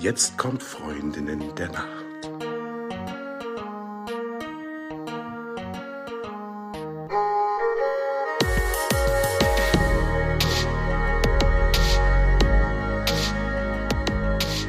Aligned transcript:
Jetzt 0.00 0.38
kommt 0.38 0.62
Freundinnen 0.62 1.42
der 1.56 1.70
Nacht. 1.72 2.04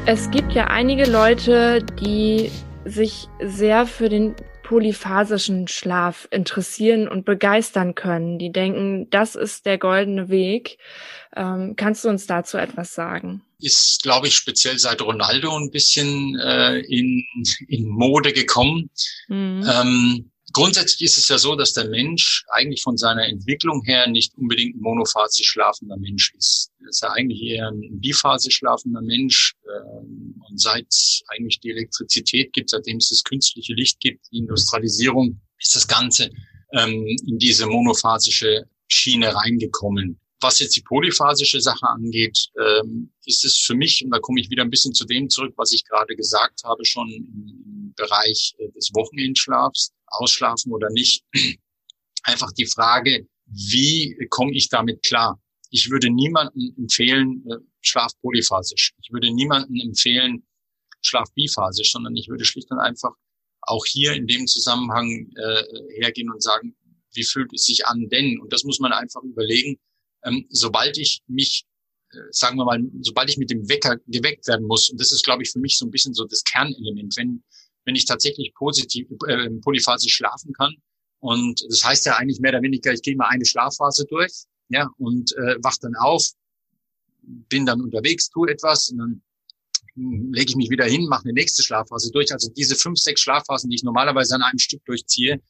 Es 0.07 0.31
gibt 0.31 0.53
ja 0.53 0.65
einige 0.65 1.05
Leute, 1.07 1.83
die 2.01 2.51
sich 2.85 3.29
sehr 3.39 3.85
für 3.85 4.09
den 4.09 4.33
polyphasischen 4.69 5.67
Schlaf 5.67 6.27
interessieren 6.29 7.07
und 7.07 7.25
begeistern 7.25 7.95
können. 7.95 8.37
Die 8.37 8.51
denken, 8.51 9.09
das 9.09 9.33
ist 9.33 9.65
der 9.65 9.79
goldene 9.79 10.29
Weg. 10.29 10.77
Ähm, 11.35 11.73
kannst 11.75 12.05
du 12.05 12.09
uns 12.09 12.27
dazu 12.27 12.57
etwas 12.57 12.93
sagen? 12.93 13.41
Ist, 13.59 14.03
glaube 14.03 14.27
ich, 14.27 14.35
speziell 14.35 14.77
seit 14.77 15.01
Ronaldo 15.01 15.57
ein 15.57 15.71
bisschen 15.71 16.37
äh, 16.39 16.81
in, 16.81 17.25
in 17.67 17.87
Mode 17.87 18.31
gekommen. 18.31 18.91
Mhm. 19.27 19.67
Ähm, 19.67 20.31
Grundsätzlich 20.51 21.01
ist 21.03 21.17
es 21.17 21.27
ja 21.27 21.37
so, 21.37 21.55
dass 21.55 21.73
der 21.73 21.89
Mensch 21.89 22.45
eigentlich 22.49 22.81
von 22.81 22.97
seiner 22.97 23.25
Entwicklung 23.25 23.83
her 23.83 24.07
nicht 24.07 24.35
unbedingt 24.35 24.75
ein 24.75 24.81
monophasisch 24.81 25.47
schlafender 25.47 25.97
Mensch 25.97 26.33
ist. 26.37 26.71
Er 26.81 26.89
ist 26.89 27.01
ja 27.01 27.11
eigentlich 27.11 27.41
eher 27.41 27.67
ein 27.67 27.99
biphasisch 27.99 28.57
schlafender 28.57 29.01
Mensch. 29.01 29.55
Ähm, 29.67 30.41
und 30.49 30.59
seit 30.59 30.87
eigentlich 31.27 31.59
die 31.59 31.71
Elektrizität 31.71 32.53
gibt, 32.53 32.69
seitdem 32.69 32.97
es 32.97 33.09
das 33.09 33.23
künstliche 33.23 33.73
Licht 33.73 33.99
gibt, 33.99 34.25
die 34.31 34.39
Industrialisierung, 34.39 35.39
ist 35.59 35.75
das 35.75 35.87
Ganze 35.87 36.31
ähm, 36.73 37.05
in 37.27 37.37
diese 37.37 37.67
monophasische 37.67 38.65
Schiene 38.87 39.33
reingekommen. 39.35 40.19
Was 40.41 40.59
jetzt 40.59 40.75
die 40.75 40.81
polyphasische 40.81 41.59
Sache 41.59 41.85
angeht, 41.87 42.47
ähm, 42.57 43.11
ist 43.25 43.43
es 43.43 43.57
für 43.57 43.75
mich, 43.75 44.03
und 44.03 44.11
da 44.11 44.19
komme 44.19 44.39
ich 44.39 44.49
wieder 44.49 44.63
ein 44.63 44.69
bisschen 44.69 44.93
zu 44.93 45.05
dem 45.05 45.29
zurück, 45.29 45.53
was 45.57 45.73
ich 45.73 45.83
gerade 45.85 46.15
gesagt 46.15 46.63
habe, 46.63 46.85
schon 46.85 47.09
im 47.11 47.93
Bereich 47.95 48.55
äh, 48.57 48.71
des 48.71 48.91
Wochenendschlafs, 48.93 49.91
ausschlafen 50.11 50.71
oder 50.71 50.89
nicht, 50.89 51.23
einfach 52.23 52.51
die 52.53 52.65
Frage, 52.65 53.27
wie 53.45 54.15
komme 54.29 54.53
ich 54.53 54.69
damit 54.69 55.03
klar? 55.03 55.41
Ich 55.71 55.89
würde 55.89 56.09
niemanden 56.09 56.73
empfehlen, 56.77 57.43
äh, 57.49 57.57
schlaf 57.81 58.11
polyphasisch. 58.21 58.93
Ich 59.01 59.11
würde 59.11 59.31
niemanden 59.31 59.79
empfehlen, 59.79 60.43
schlaf 61.01 61.31
biphasisch, 61.33 61.91
sondern 61.91 62.15
ich 62.15 62.27
würde 62.27 62.45
schlicht 62.45 62.69
und 62.71 62.79
einfach 62.79 63.11
auch 63.61 63.85
hier 63.85 64.13
in 64.13 64.27
dem 64.27 64.47
Zusammenhang 64.47 65.31
äh, 65.35 65.63
hergehen 66.01 66.31
und 66.31 66.41
sagen, 66.41 66.75
wie 67.13 67.23
fühlt 67.23 67.53
es 67.53 67.65
sich 67.65 67.85
an? 67.85 68.07
Denn, 68.09 68.39
und 68.39 68.51
das 68.53 68.63
muss 68.63 68.79
man 68.79 68.93
einfach 68.93 69.21
überlegen, 69.23 69.79
ähm, 70.23 70.45
sobald 70.49 70.97
ich 70.97 71.21
mich, 71.27 71.65
äh, 72.11 72.17
sagen 72.31 72.57
wir 72.57 72.65
mal, 72.65 72.79
sobald 73.01 73.29
ich 73.29 73.37
mit 73.37 73.49
dem 73.49 73.67
Wecker 73.69 73.97
geweckt 74.07 74.47
werden 74.47 74.65
muss, 74.65 74.89
und 74.89 74.99
das 74.99 75.11
ist, 75.11 75.23
glaube 75.23 75.43
ich, 75.43 75.51
für 75.51 75.59
mich 75.59 75.77
so 75.77 75.85
ein 75.85 75.91
bisschen 75.91 76.13
so 76.13 76.25
das 76.25 76.43
Kernelement, 76.43 77.15
wenn 77.17 77.43
wenn 77.85 77.95
ich 77.95 78.05
tatsächlich 78.05 78.53
positiv 78.53 79.07
äh, 79.27 79.49
polyphasisch 79.61 80.15
schlafen 80.15 80.53
kann. 80.53 80.75
Und 81.19 81.61
das 81.69 81.83
heißt 81.83 82.05
ja 82.05 82.15
eigentlich 82.15 82.39
mehr 82.39 82.51
oder 82.51 82.61
weniger, 82.61 82.93
ich 82.93 83.01
gehe 83.01 83.15
mal 83.15 83.27
eine 83.27 83.45
Schlafphase 83.45 84.05
durch, 84.05 84.31
ja, 84.69 84.89
und 84.97 85.33
äh, 85.33 85.57
wach 85.61 85.77
dann 85.81 85.95
auf, 85.95 86.23
bin 87.21 87.65
dann 87.65 87.81
unterwegs, 87.81 88.29
tue 88.29 88.49
etwas 88.49 88.89
und 88.89 88.97
dann 88.99 89.21
lege 89.95 90.51
ich 90.51 90.55
mich 90.55 90.69
wieder 90.69 90.85
hin, 90.85 91.07
mache 91.07 91.23
eine 91.23 91.33
nächste 91.33 91.63
Schlafphase 91.63 92.11
durch. 92.11 92.31
Also 92.31 92.49
diese 92.51 92.75
fünf, 92.75 92.99
sechs 92.99 93.21
Schlafphasen, 93.21 93.69
die 93.69 93.75
ich 93.75 93.83
normalerweise 93.83 94.35
an 94.35 94.41
einem 94.41 94.59
Stück 94.59 94.83
durchziehe, 94.85 95.41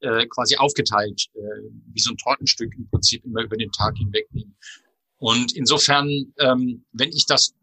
äh, 0.00 0.26
quasi 0.26 0.56
aufgeteilt, 0.56 1.28
äh, 1.34 1.40
wie 1.92 2.00
so 2.00 2.10
ein 2.10 2.16
Tortenstück 2.16 2.74
im 2.76 2.88
Prinzip 2.90 3.24
immer 3.24 3.42
über 3.42 3.56
den 3.56 3.70
Tag 3.72 3.96
hinweg 3.96 4.26
nehmen. 4.32 4.56
Und 5.18 5.52
insofern, 5.52 6.08
ähm, 6.38 6.84
wenn 6.92 7.10
ich 7.10 7.26
das 7.26 7.54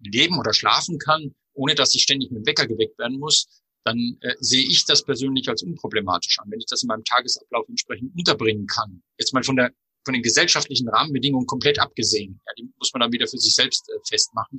leben 0.00 0.38
oder 0.38 0.52
schlafen 0.52 0.98
kann, 0.98 1.34
ohne 1.56 1.74
dass 1.74 1.94
ich 1.94 2.02
ständig 2.02 2.30
mit 2.30 2.42
dem 2.42 2.46
Wecker 2.46 2.66
geweckt 2.66 2.98
werden 2.98 3.18
muss, 3.18 3.46
dann 3.84 4.16
äh, 4.20 4.34
sehe 4.40 4.64
ich 4.64 4.84
das 4.84 5.04
persönlich 5.04 5.48
als 5.48 5.62
unproblematisch 5.62 6.38
an, 6.40 6.50
wenn 6.50 6.60
ich 6.60 6.66
das 6.66 6.82
in 6.82 6.88
meinem 6.88 7.04
Tagesablauf 7.04 7.68
entsprechend 7.68 8.12
unterbringen 8.16 8.66
kann. 8.66 9.02
Jetzt 9.18 9.32
mal 9.32 9.42
von 9.42 9.56
der 9.56 9.72
von 10.04 10.14
den 10.14 10.22
gesellschaftlichen 10.22 10.88
Rahmenbedingungen 10.88 11.46
komplett 11.46 11.80
abgesehen. 11.80 12.40
Ja, 12.46 12.52
die 12.56 12.70
muss 12.78 12.92
man 12.92 13.00
dann 13.00 13.12
wieder 13.12 13.26
für 13.26 13.38
sich 13.38 13.54
selbst 13.54 13.88
äh, 13.88 13.98
festmachen. 14.08 14.58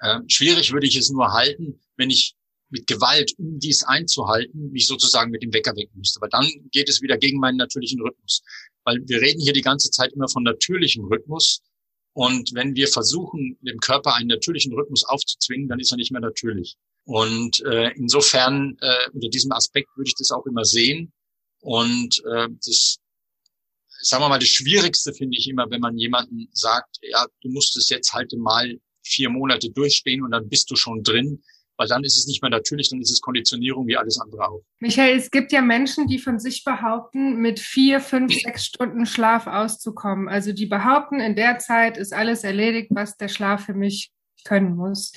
Äh, 0.00 0.20
schwierig 0.26 0.72
würde 0.72 0.86
ich 0.86 0.96
es 0.96 1.10
nur 1.10 1.32
halten, 1.32 1.78
wenn 1.96 2.10
ich 2.10 2.34
mit 2.70 2.86
Gewalt, 2.86 3.32
um 3.38 3.58
dies 3.60 3.84
einzuhalten, 3.84 4.72
mich 4.72 4.86
sozusagen 4.86 5.30
mit 5.30 5.42
dem 5.42 5.52
Wecker 5.52 5.76
wecken 5.76 5.98
müsste. 5.98 6.18
Aber 6.18 6.28
dann 6.28 6.50
geht 6.72 6.88
es 6.88 7.00
wieder 7.00 7.16
gegen 7.16 7.38
meinen 7.38 7.58
natürlichen 7.58 8.00
Rhythmus. 8.00 8.42
Weil 8.84 9.00
wir 9.06 9.20
reden 9.20 9.40
hier 9.40 9.52
die 9.52 9.62
ganze 9.62 9.90
Zeit 9.90 10.12
immer 10.14 10.28
von 10.28 10.42
natürlichem 10.42 11.04
Rhythmus. 11.04 11.60
Und 12.16 12.54
wenn 12.54 12.74
wir 12.74 12.88
versuchen, 12.88 13.58
dem 13.60 13.76
Körper 13.78 14.14
einen 14.14 14.28
natürlichen 14.28 14.72
Rhythmus 14.72 15.04
aufzuzwingen, 15.04 15.68
dann 15.68 15.80
ist 15.80 15.90
er 15.90 15.98
nicht 15.98 16.12
mehr 16.12 16.22
natürlich. 16.22 16.78
Und 17.04 17.60
äh, 17.66 17.90
insofern, 17.94 18.74
äh, 18.80 19.10
unter 19.12 19.28
diesem 19.28 19.52
Aspekt 19.52 19.90
würde 19.96 20.08
ich 20.08 20.14
das 20.16 20.30
auch 20.30 20.46
immer 20.46 20.64
sehen. 20.64 21.12
Und 21.60 22.22
äh, 22.24 22.48
das, 22.64 23.00
sagen 24.00 24.24
wir 24.24 24.30
mal, 24.30 24.38
das 24.38 24.48
Schwierigste 24.48 25.12
finde 25.12 25.36
ich 25.36 25.46
immer, 25.46 25.68
wenn 25.68 25.82
man 25.82 25.98
jemanden 25.98 26.48
sagt, 26.52 26.96
ja, 27.02 27.26
du 27.42 27.50
musst 27.50 27.76
es 27.76 27.90
jetzt 27.90 28.14
halt 28.14 28.32
mal 28.38 28.80
vier 29.02 29.28
Monate 29.28 29.70
durchstehen 29.70 30.22
und 30.22 30.30
dann 30.30 30.48
bist 30.48 30.70
du 30.70 30.76
schon 30.76 31.02
drin 31.02 31.42
weil 31.76 31.88
dann 31.88 32.04
ist 32.04 32.16
es 32.16 32.26
nicht 32.26 32.42
mehr 32.42 32.50
natürlich, 32.50 32.90
dann 32.90 33.00
ist 33.00 33.10
es 33.10 33.20
Konditionierung 33.20 33.86
wie 33.86 33.96
alles 33.96 34.18
andere 34.18 34.48
auch. 34.48 34.62
Michael, 34.80 35.16
es 35.16 35.30
gibt 35.30 35.52
ja 35.52 35.62
Menschen, 35.62 36.06
die 36.06 36.18
von 36.18 36.38
sich 36.38 36.64
behaupten, 36.64 37.36
mit 37.36 37.60
vier, 37.60 38.00
fünf, 38.00 38.34
sechs 38.34 38.64
Stunden 38.64 39.06
Schlaf 39.06 39.46
auszukommen. 39.46 40.28
Also 40.28 40.52
die 40.52 40.66
behaupten, 40.66 41.20
in 41.20 41.36
der 41.36 41.58
Zeit 41.58 41.96
ist 41.96 42.12
alles 42.12 42.44
erledigt, 42.44 42.88
was 42.92 43.16
der 43.16 43.28
Schlaf 43.28 43.64
für 43.64 43.74
mich 43.74 44.10
können 44.44 44.76
muss. 44.76 45.12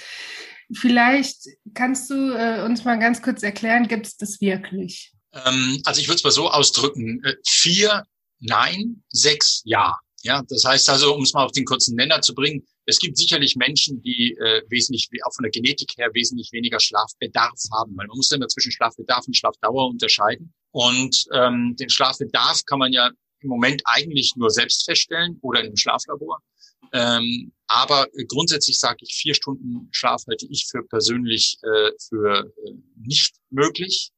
Vielleicht 0.74 1.48
kannst 1.74 2.10
du 2.10 2.36
äh, 2.36 2.64
uns 2.64 2.84
mal 2.86 3.00
ganz 3.00 3.22
kurz 3.22 3.42
erklären, 3.42 3.88
gibt 3.88 4.06
es 4.06 4.18
das 4.18 4.40
wirklich? 4.40 5.14
Ähm, 5.34 5.82
also 5.86 6.00
ich 6.00 6.08
würde 6.08 6.18
es 6.18 6.24
mal 6.24 6.32
so 6.32 6.50
ausdrücken. 6.50 7.24
Äh, 7.24 7.36
vier, 7.48 8.04
nein, 8.40 9.04
sechs, 9.10 9.62
ja. 9.66 9.98
Ja, 10.22 10.44
das 10.50 10.66
heißt 10.66 10.90
also, 10.90 11.16
um 11.16 11.24
es 11.24 11.34
mal 11.34 11.46
auf 11.46 11.54
den 11.54 11.64
kurzen 11.64 11.96
Nenner 11.96 12.22
zu 12.22 12.36
bringen, 12.36 12.66
es 12.90 12.98
gibt 13.00 13.18
sicherlich 13.18 13.56
Menschen, 13.56 14.02
die 14.02 14.36
äh, 14.40 14.64
wesentlich, 14.70 15.08
auch 15.24 15.34
von 15.34 15.44
der 15.44 15.52
Genetik 15.52 15.90
her, 15.98 16.10
wesentlich 16.14 16.52
weniger 16.52 16.80
Schlafbedarf 16.80 17.60
haben. 17.72 17.96
Weil 17.96 18.08
man 18.08 18.18
muss 18.18 18.32
immer 18.32 18.48
zwischen 18.48 18.72
Schlafbedarf 18.72 19.28
und 19.28 19.38
Schlafdauer 19.38 19.90
unterscheiden. 19.90 20.54
Und 20.72 21.26
ähm, 21.34 21.76
den 21.80 21.90
Schlafbedarf 21.90 22.66
kann 22.66 22.80
man 22.80 22.92
ja 22.92 23.12
im 23.42 23.50
Moment 23.50 23.84
eigentlich 23.86 24.34
nur 24.36 24.50
selbst 24.50 24.86
feststellen 24.86 25.38
oder 25.42 25.60
einem 25.60 25.78
Schlaflabor. 25.78 26.40
Ähm, 26.92 27.52
aber 27.68 28.08
grundsätzlich 28.28 28.80
sage 28.80 28.98
ich, 29.02 29.14
vier 29.14 29.36
Stunden 29.36 29.90
Schlaf 29.92 30.24
halte 30.28 30.48
ich 30.50 30.68
für 30.70 30.84
persönlich 30.84 31.58
äh, 31.62 31.92
für 32.10 32.52
äh, 32.66 32.72
nicht 32.96 33.36
möglich 33.52 34.12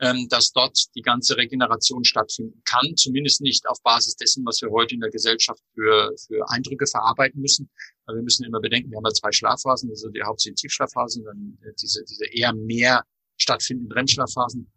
ähm, 0.00 0.28
dass 0.28 0.52
dort 0.52 0.78
die 0.94 1.02
ganze 1.02 1.36
Regeneration 1.36 2.04
stattfinden 2.04 2.62
kann, 2.64 2.96
zumindest 2.96 3.42
nicht 3.42 3.68
auf 3.68 3.82
Basis 3.82 4.16
dessen, 4.16 4.44
was 4.46 4.60
wir 4.62 4.70
heute 4.70 4.94
in 4.94 5.00
der 5.00 5.10
Gesellschaft 5.10 5.62
für, 5.74 6.14
für 6.26 6.48
Eindrücke 6.48 6.86
verarbeiten 6.86 7.40
müssen. 7.40 7.70
Weil 8.06 8.16
wir 8.16 8.22
müssen 8.22 8.44
immer 8.44 8.60
bedenken, 8.60 8.90
wir 8.90 8.96
haben 8.96 9.04
ja 9.04 9.12
zwei 9.12 9.30
Schlafphasen, 9.30 9.90
also 9.90 10.08
die 10.08 10.22
hauptsächlich 10.22 10.60
Tiefschlafphasen, 10.62 11.24
dann 11.24 11.58
diese, 11.80 12.02
diese 12.04 12.24
eher 12.26 12.54
mehr 12.54 13.04
stattfindenden 13.36 13.92
REM-Schlafphasen. 13.92 14.72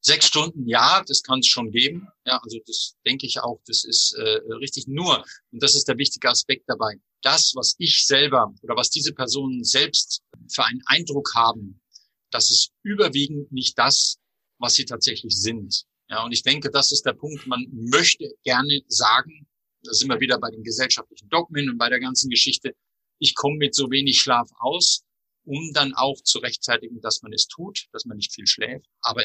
Sechs 0.00 0.26
Stunden, 0.26 0.68
ja, 0.68 1.02
das 1.06 1.22
kann 1.22 1.38
es 1.38 1.46
schon 1.46 1.70
geben. 1.70 2.08
Ja, 2.26 2.38
also 2.42 2.58
das 2.66 2.94
denke 3.06 3.26
ich 3.26 3.40
auch, 3.40 3.60
das 3.66 3.84
ist 3.84 4.14
äh, 4.14 4.40
richtig. 4.54 4.86
Nur, 4.86 5.24
und 5.50 5.62
das 5.62 5.74
ist 5.74 5.88
der 5.88 5.96
wichtige 5.96 6.28
Aspekt 6.28 6.64
dabei, 6.68 6.96
das, 7.22 7.52
was 7.54 7.74
ich 7.78 8.04
selber 8.04 8.52
oder 8.62 8.76
was 8.76 8.90
diese 8.90 9.14
Personen 9.14 9.64
selbst 9.64 10.22
für 10.52 10.64
einen 10.64 10.82
Eindruck 10.86 11.34
haben, 11.34 11.80
das 12.30 12.50
ist 12.50 12.70
überwiegend 12.82 13.50
nicht 13.50 13.78
das, 13.78 14.18
was 14.58 14.74
sie 14.74 14.84
tatsächlich 14.84 15.36
sind. 15.36 15.84
Ja, 16.08 16.24
und 16.24 16.32
ich 16.32 16.42
denke, 16.42 16.70
das 16.70 16.92
ist 16.92 17.04
der 17.06 17.14
Punkt. 17.14 17.46
Man 17.46 17.66
möchte 17.70 18.30
gerne 18.44 18.82
sagen, 18.88 19.46
da 19.82 19.92
sind 19.92 20.08
wir 20.08 20.20
wieder 20.20 20.38
bei 20.38 20.50
den 20.50 20.62
gesellschaftlichen 20.62 21.28
Dogmen 21.28 21.70
und 21.70 21.78
bei 21.78 21.88
der 21.88 22.00
ganzen 22.00 22.30
Geschichte, 22.30 22.74
ich 23.18 23.34
komme 23.34 23.56
mit 23.56 23.74
so 23.74 23.90
wenig 23.90 24.20
Schlaf 24.20 24.50
aus, 24.58 25.04
um 25.44 25.72
dann 25.72 25.94
auch 25.94 26.20
zu 26.22 26.38
rechtfertigen, 26.38 27.00
dass 27.00 27.22
man 27.22 27.32
es 27.32 27.46
tut, 27.46 27.86
dass 27.92 28.04
man 28.04 28.16
nicht 28.16 28.32
viel 28.32 28.46
schläft. 28.46 28.86
Aber 29.02 29.24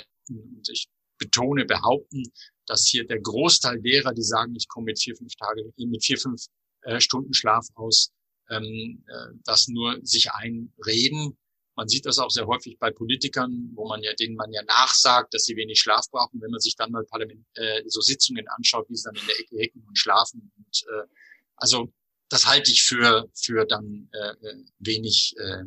ich 0.70 0.88
betone, 1.18 1.66
behaupten, 1.66 2.24
dass 2.66 2.88
hier 2.88 3.06
der 3.06 3.20
Großteil 3.20 3.82
derer, 3.82 4.14
die 4.14 4.24
sagen, 4.24 4.56
ich 4.56 4.68
komme 4.68 4.86
mit 4.86 5.00
vier, 5.00 5.16
fünf 5.16 5.36
Tage, 5.36 5.72
mit 5.78 6.04
vier, 6.04 6.18
fünf 6.18 6.46
äh, 6.82 7.00
Stunden 7.00 7.34
Schlaf 7.34 7.68
aus, 7.76 8.12
ähm, 8.50 9.04
äh, 9.08 9.34
das 9.44 9.68
nur 9.68 10.00
sich 10.04 10.32
einreden 10.32 11.38
man 11.80 11.88
sieht 11.88 12.06
das 12.06 12.20
auch 12.20 12.30
sehr 12.30 12.46
häufig 12.46 12.78
bei 12.78 12.92
Politikern, 12.92 13.72
wo 13.74 13.88
man 13.88 14.04
ja, 14.04 14.14
denen 14.14 14.36
man 14.36 14.52
ja 14.52 14.62
nachsagt, 14.64 15.34
dass 15.34 15.46
sie 15.46 15.56
wenig 15.56 15.80
Schlaf 15.80 16.12
brauchen. 16.12 16.42
Wenn 16.42 16.52
man 16.52 16.60
sich 16.60 16.76
dann 16.76 16.92
mal 16.92 17.06
Parlament, 17.06 17.46
äh, 17.54 17.84
so 17.86 18.02
Sitzungen 18.02 18.46
anschaut, 18.50 18.90
wie 18.90 18.98
sie 18.98 19.06
dann 19.06 19.16
in 19.16 19.26
der 19.26 19.40
Ecke 19.40 19.56
hecken 19.56 19.86
und 19.88 19.98
schlafen. 19.98 20.52
Und, 20.58 20.84
äh, 20.92 21.08
also 21.56 21.90
das 22.28 22.46
halte 22.48 22.70
ich 22.70 22.84
für, 22.84 23.30
für 23.34 23.66
dann 23.66 24.10
äh, 24.12 24.36
wenig, 24.80 25.34
äh, 25.38 25.64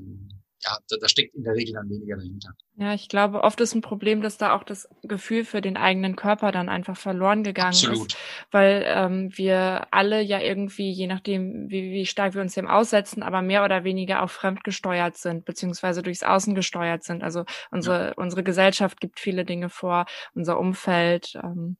ja, 0.64 0.78
da, 0.88 0.96
da 1.00 1.08
steckt 1.08 1.34
in 1.34 1.44
der 1.44 1.54
Regel 1.54 1.74
dann 1.74 1.88
weniger 1.88 2.16
dahinter. 2.16 2.50
Ja, 2.76 2.94
ich 2.94 3.08
glaube, 3.08 3.42
oft 3.42 3.60
ist 3.60 3.74
ein 3.74 3.80
Problem, 3.80 4.22
dass 4.22 4.38
da 4.38 4.54
auch 4.54 4.62
das 4.62 4.88
Gefühl 5.02 5.44
für 5.44 5.60
den 5.60 5.76
eigenen 5.76 6.16
Körper 6.16 6.52
dann 6.52 6.68
einfach 6.68 6.96
verloren 6.96 7.42
gegangen 7.42 7.70
Absolut. 7.70 8.12
ist. 8.12 8.18
Weil 8.50 8.84
ähm, 8.86 9.30
wir 9.36 9.88
alle 9.90 10.20
ja 10.22 10.40
irgendwie, 10.40 10.90
je 10.90 11.06
nachdem, 11.06 11.68
wie, 11.70 11.92
wie 11.92 12.06
stark 12.06 12.34
wir 12.34 12.42
uns 12.42 12.54
dem 12.54 12.68
aussetzen, 12.68 13.22
aber 13.22 13.42
mehr 13.42 13.64
oder 13.64 13.84
weniger 13.84 14.22
auch 14.22 14.30
fremdgesteuert 14.30 15.16
sind, 15.16 15.44
beziehungsweise 15.44 16.02
durchs 16.02 16.22
Außen 16.22 16.54
gesteuert 16.54 17.02
sind. 17.02 17.22
Also 17.22 17.44
unsere, 17.70 18.08
ja. 18.08 18.12
unsere 18.16 18.42
Gesellschaft 18.42 19.00
gibt 19.00 19.20
viele 19.20 19.44
Dinge 19.44 19.68
vor, 19.68 20.06
unser 20.34 20.58
Umfeld. 20.58 21.34
Ähm, 21.42 21.76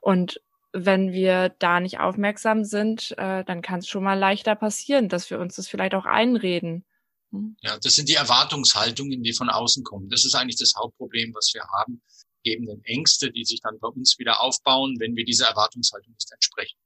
und 0.00 0.40
wenn 0.72 1.12
wir 1.12 1.54
da 1.58 1.80
nicht 1.80 2.00
aufmerksam 2.00 2.64
sind, 2.64 3.14
äh, 3.16 3.44
dann 3.44 3.62
kann 3.62 3.78
es 3.78 3.88
schon 3.88 4.04
mal 4.04 4.18
leichter 4.18 4.54
passieren, 4.54 5.08
dass 5.08 5.30
wir 5.30 5.38
uns 5.38 5.56
das 5.56 5.68
vielleicht 5.68 5.94
auch 5.94 6.04
einreden. 6.04 6.84
Hm? 7.32 7.56
Ja, 7.60 7.78
das 7.78 7.94
sind 7.94 8.08
die 8.08 8.14
Erwartungshaltungen, 8.14 9.22
die 9.22 9.32
von 9.32 9.48
außen 9.48 9.84
kommen. 9.84 10.08
Das 10.08 10.24
ist 10.24 10.34
eigentlich 10.34 10.58
das 10.58 10.74
Hauptproblem, 10.76 11.34
was 11.34 11.52
wir 11.54 11.62
haben. 11.78 12.02
Gebenden 12.44 12.84
Ängste, 12.84 13.30
die 13.30 13.44
sich 13.44 13.60
dann 13.60 13.78
bei 13.80 13.88
uns 13.88 14.18
wieder 14.18 14.40
aufbauen, 14.40 14.96
wenn 15.00 15.16
wir 15.16 15.24
dieser 15.24 15.48
Erwartungshaltung 15.48 16.12
nicht 16.12 16.30
entsprechen. 16.32 16.78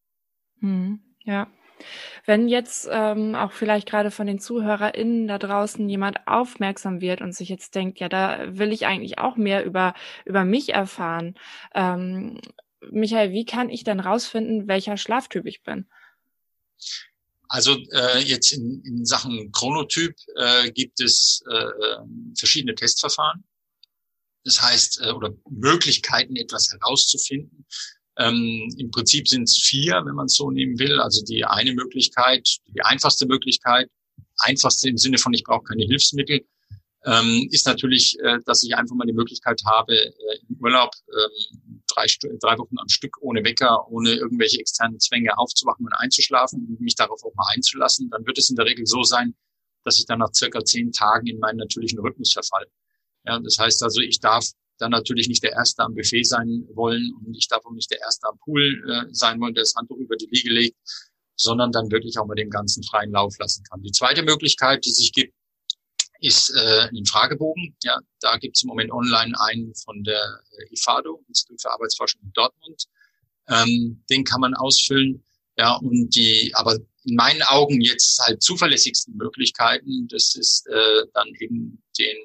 Hm, 0.60 1.00
ja. 1.24 1.50
Wenn 2.26 2.48
jetzt 2.48 2.88
ähm, 2.90 3.34
auch 3.34 3.52
vielleicht 3.52 3.88
gerade 3.88 4.10
von 4.10 4.26
den 4.26 4.38
ZuhörerInnen 4.38 5.26
da 5.28 5.38
draußen 5.38 5.88
jemand 5.88 6.26
aufmerksam 6.26 7.00
wird 7.00 7.22
und 7.22 7.34
sich 7.34 7.48
jetzt 7.48 7.74
denkt, 7.74 8.00
ja, 8.00 8.08
da 8.08 8.58
will 8.58 8.72
ich 8.72 8.86
eigentlich 8.86 9.18
auch 9.18 9.36
mehr 9.36 9.64
über, 9.64 9.94
über 10.26 10.44
mich 10.44 10.74
erfahren. 10.74 11.34
Ähm, 11.74 12.38
Michael, 12.90 13.32
wie 13.32 13.44
kann 13.44 13.70
ich 13.70 13.84
denn 13.84 14.00
rausfinden, 14.00 14.68
welcher 14.68 14.96
Schlaftyp 14.96 15.46
ich 15.46 15.62
bin? 15.62 15.86
Also 17.50 17.76
äh, 17.92 18.20
jetzt 18.20 18.52
in, 18.52 18.80
in 18.84 19.04
Sachen 19.04 19.50
Chronotyp 19.50 20.14
äh, 20.36 20.70
gibt 20.70 21.00
es 21.00 21.42
äh, 21.50 21.96
verschiedene 22.38 22.76
Testverfahren. 22.76 23.42
Das 24.44 24.62
heißt, 24.62 25.00
äh, 25.02 25.10
oder 25.10 25.34
Möglichkeiten, 25.50 26.36
etwas 26.36 26.70
herauszufinden. 26.70 27.66
Ähm, 28.18 28.72
Im 28.78 28.92
Prinzip 28.92 29.26
sind 29.26 29.48
es 29.48 29.58
vier, 29.58 30.00
wenn 30.04 30.14
man 30.14 30.26
es 30.26 30.34
so 30.34 30.52
nehmen 30.52 30.78
will. 30.78 31.00
Also 31.00 31.24
die 31.24 31.44
eine 31.44 31.74
Möglichkeit, 31.74 32.48
die 32.68 32.82
einfachste 32.82 33.26
Möglichkeit, 33.26 33.90
einfachste 34.38 34.88
im 34.88 34.96
Sinne 34.96 35.18
von, 35.18 35.34
ich 35.34 35.42
brauche 35.42 35.64
keine 35.64 35.84
Hilfsmittel, 35.84 36.46
ähm, 37.06 37.48
ist 37.50 37.66
natürlich, 37.66 38.18
äh, 38.20 38.38
dass 38.44 38.62
ich 38.62 38.76
einfach 38.76 38.94
mal 38.94 39.06
die 39.06 39.12
Möglichkeit 39.12 39.60
habe, 39.64 39.94
äh, 39.94 40.12
im 40.48 40.56
Urlaub 40.60 40.90
ähm, 41.08 41.82
drei, 41.88 42.06
drei 42.40 42.58
Wochen 42.58 42.78
am 42.78 42.88
Stück 42.88 43.16
ohne 43.20 43.42
Wecker, 43.44 43.90
ohne 43.90 44.10
irgendwelche 44.10 44.60
externen 44.60 45.00
Zwänge 45.00 45.36
aufzuwachen 45.38 45.86
und 45.86 45.92
einzuschlafen 45.94 46.66
und 46.68 46.80
mich 46.80 46.94
darauf 46.94 47.24
auch 47.24 47.34
mal 47.34 47.48
einzulassen. 47.54 48.10
Dann 48.10 48.26
wird 48.26 48.38
es 48.38 48.50
in 48.50 48.56
der 48.56 48.66
Regel 48.66 48.86
so 48.86 49.02
sein, 49.02 49.34
dass 49.84 49.98
ich 49.98 50.06
dann 50.06 50.18
nach 50.18 50.32
circa 50.34 50.64
zehn 50.64 50.92
Tagen 50.92 51.26
in 51.26 51.38
meinen 51.38 51.56
natürlichen 51.56 51.98
Rhythmus 52.00 52.32
verfalle. 52.32 52.66
Ja, 53.24 53.38
das 53.38 53.58
heißt 53.58 53.82
also, 53.82 54.00
ich 54.00 54.20
darf 54.20 54.44
dann 54.78 54.90
natürlich 54.90 55.28
nicht 55.28 55.42
der 55.42 55.52
Erste 55.52 55.82
am 55.82 55.94
Buffet 55.94 56.24
sein 56.24 56.66
wollen 56.74 57.12
und 57.24 57.36
ich 57.36 57.48
darf 57.48 57.64
auch 57.64 57.72
nicht 57.72 57.90
der 57.90 58.00
Erste 58.00 58.28
am 58.28 58.38
Pool 58.38 58.82
äh, 58.88 59.06
sein 59.12 59.40
wollen, 59.40 59.54
der 59.54 59.62
das 59.62 59.74
Handtuch 59.74 59.98
über 59.98 60.16
die 60.16 60.28
Liege 60.30 60.50
legt, 60.50 60.76
sondern 61.36 61.72
dann 61.72 61.90
wirklich 61.90 62.18
auch 62.18 62.26
mal 62.26 62.34
dem 62.34 62.50
ganzen 62.50 62.82
freien 62.82 63.12
Lauf 63.12 63.38
lassen 63.38 63.62
kann. 63.64 63.82
Die 63.82 63.92
zweite 63.92 64.22
Möglichkeit, 64.22 64.84
die 64.84 64.90
sich 64.90 65.12
gibt, 65.12 65.34
ist 66.20 66.50
äh, 66.50 66.88
ein 66.88 67.06
Fragebogen. 67.06 67.76
Ja, 67.82 67.98
da 68.20 68.36
gibt 68.36 68.56
es 68.56 68.62
im 68.62 68.68
Moment 68.68 68.92
online 68.92 69.32
einen 69.40 69.74
von 69.74 70.02
der 70.04 70.40
äh, 70.58 70.74
IFADO, 70.74 71.24
Institut 71.28 71.60
für 71.60 71.72
Arbeitsforschung 71.72 72.20
in 72.22 72.32
Dortmund. 72.32 72.84
Ähm, 73.48 74.04
den 74.10 74.24
kann 74.24 74.40
man 74.40 74.54
ausfüllen. 74.54 75.24
Ja, 75.56 75.76
und 75.76 76.14
die, 76.14 76.52
aber 76.54 76.76
in 77.04 77.16
meinen 77.16 77.42
Augen 77.42 77.80
jetzt 77.80 78.18
halt 78.20 78.42
zuverlässigsten 78.42 79.16
Möglichkeiten, 79.16 80.06
das 80.08 80.34
ist 80.36 80.66
äh, 80.68 81.06
dann 81.14 81.28
eben 81.40 81.82
den 81.98 82.16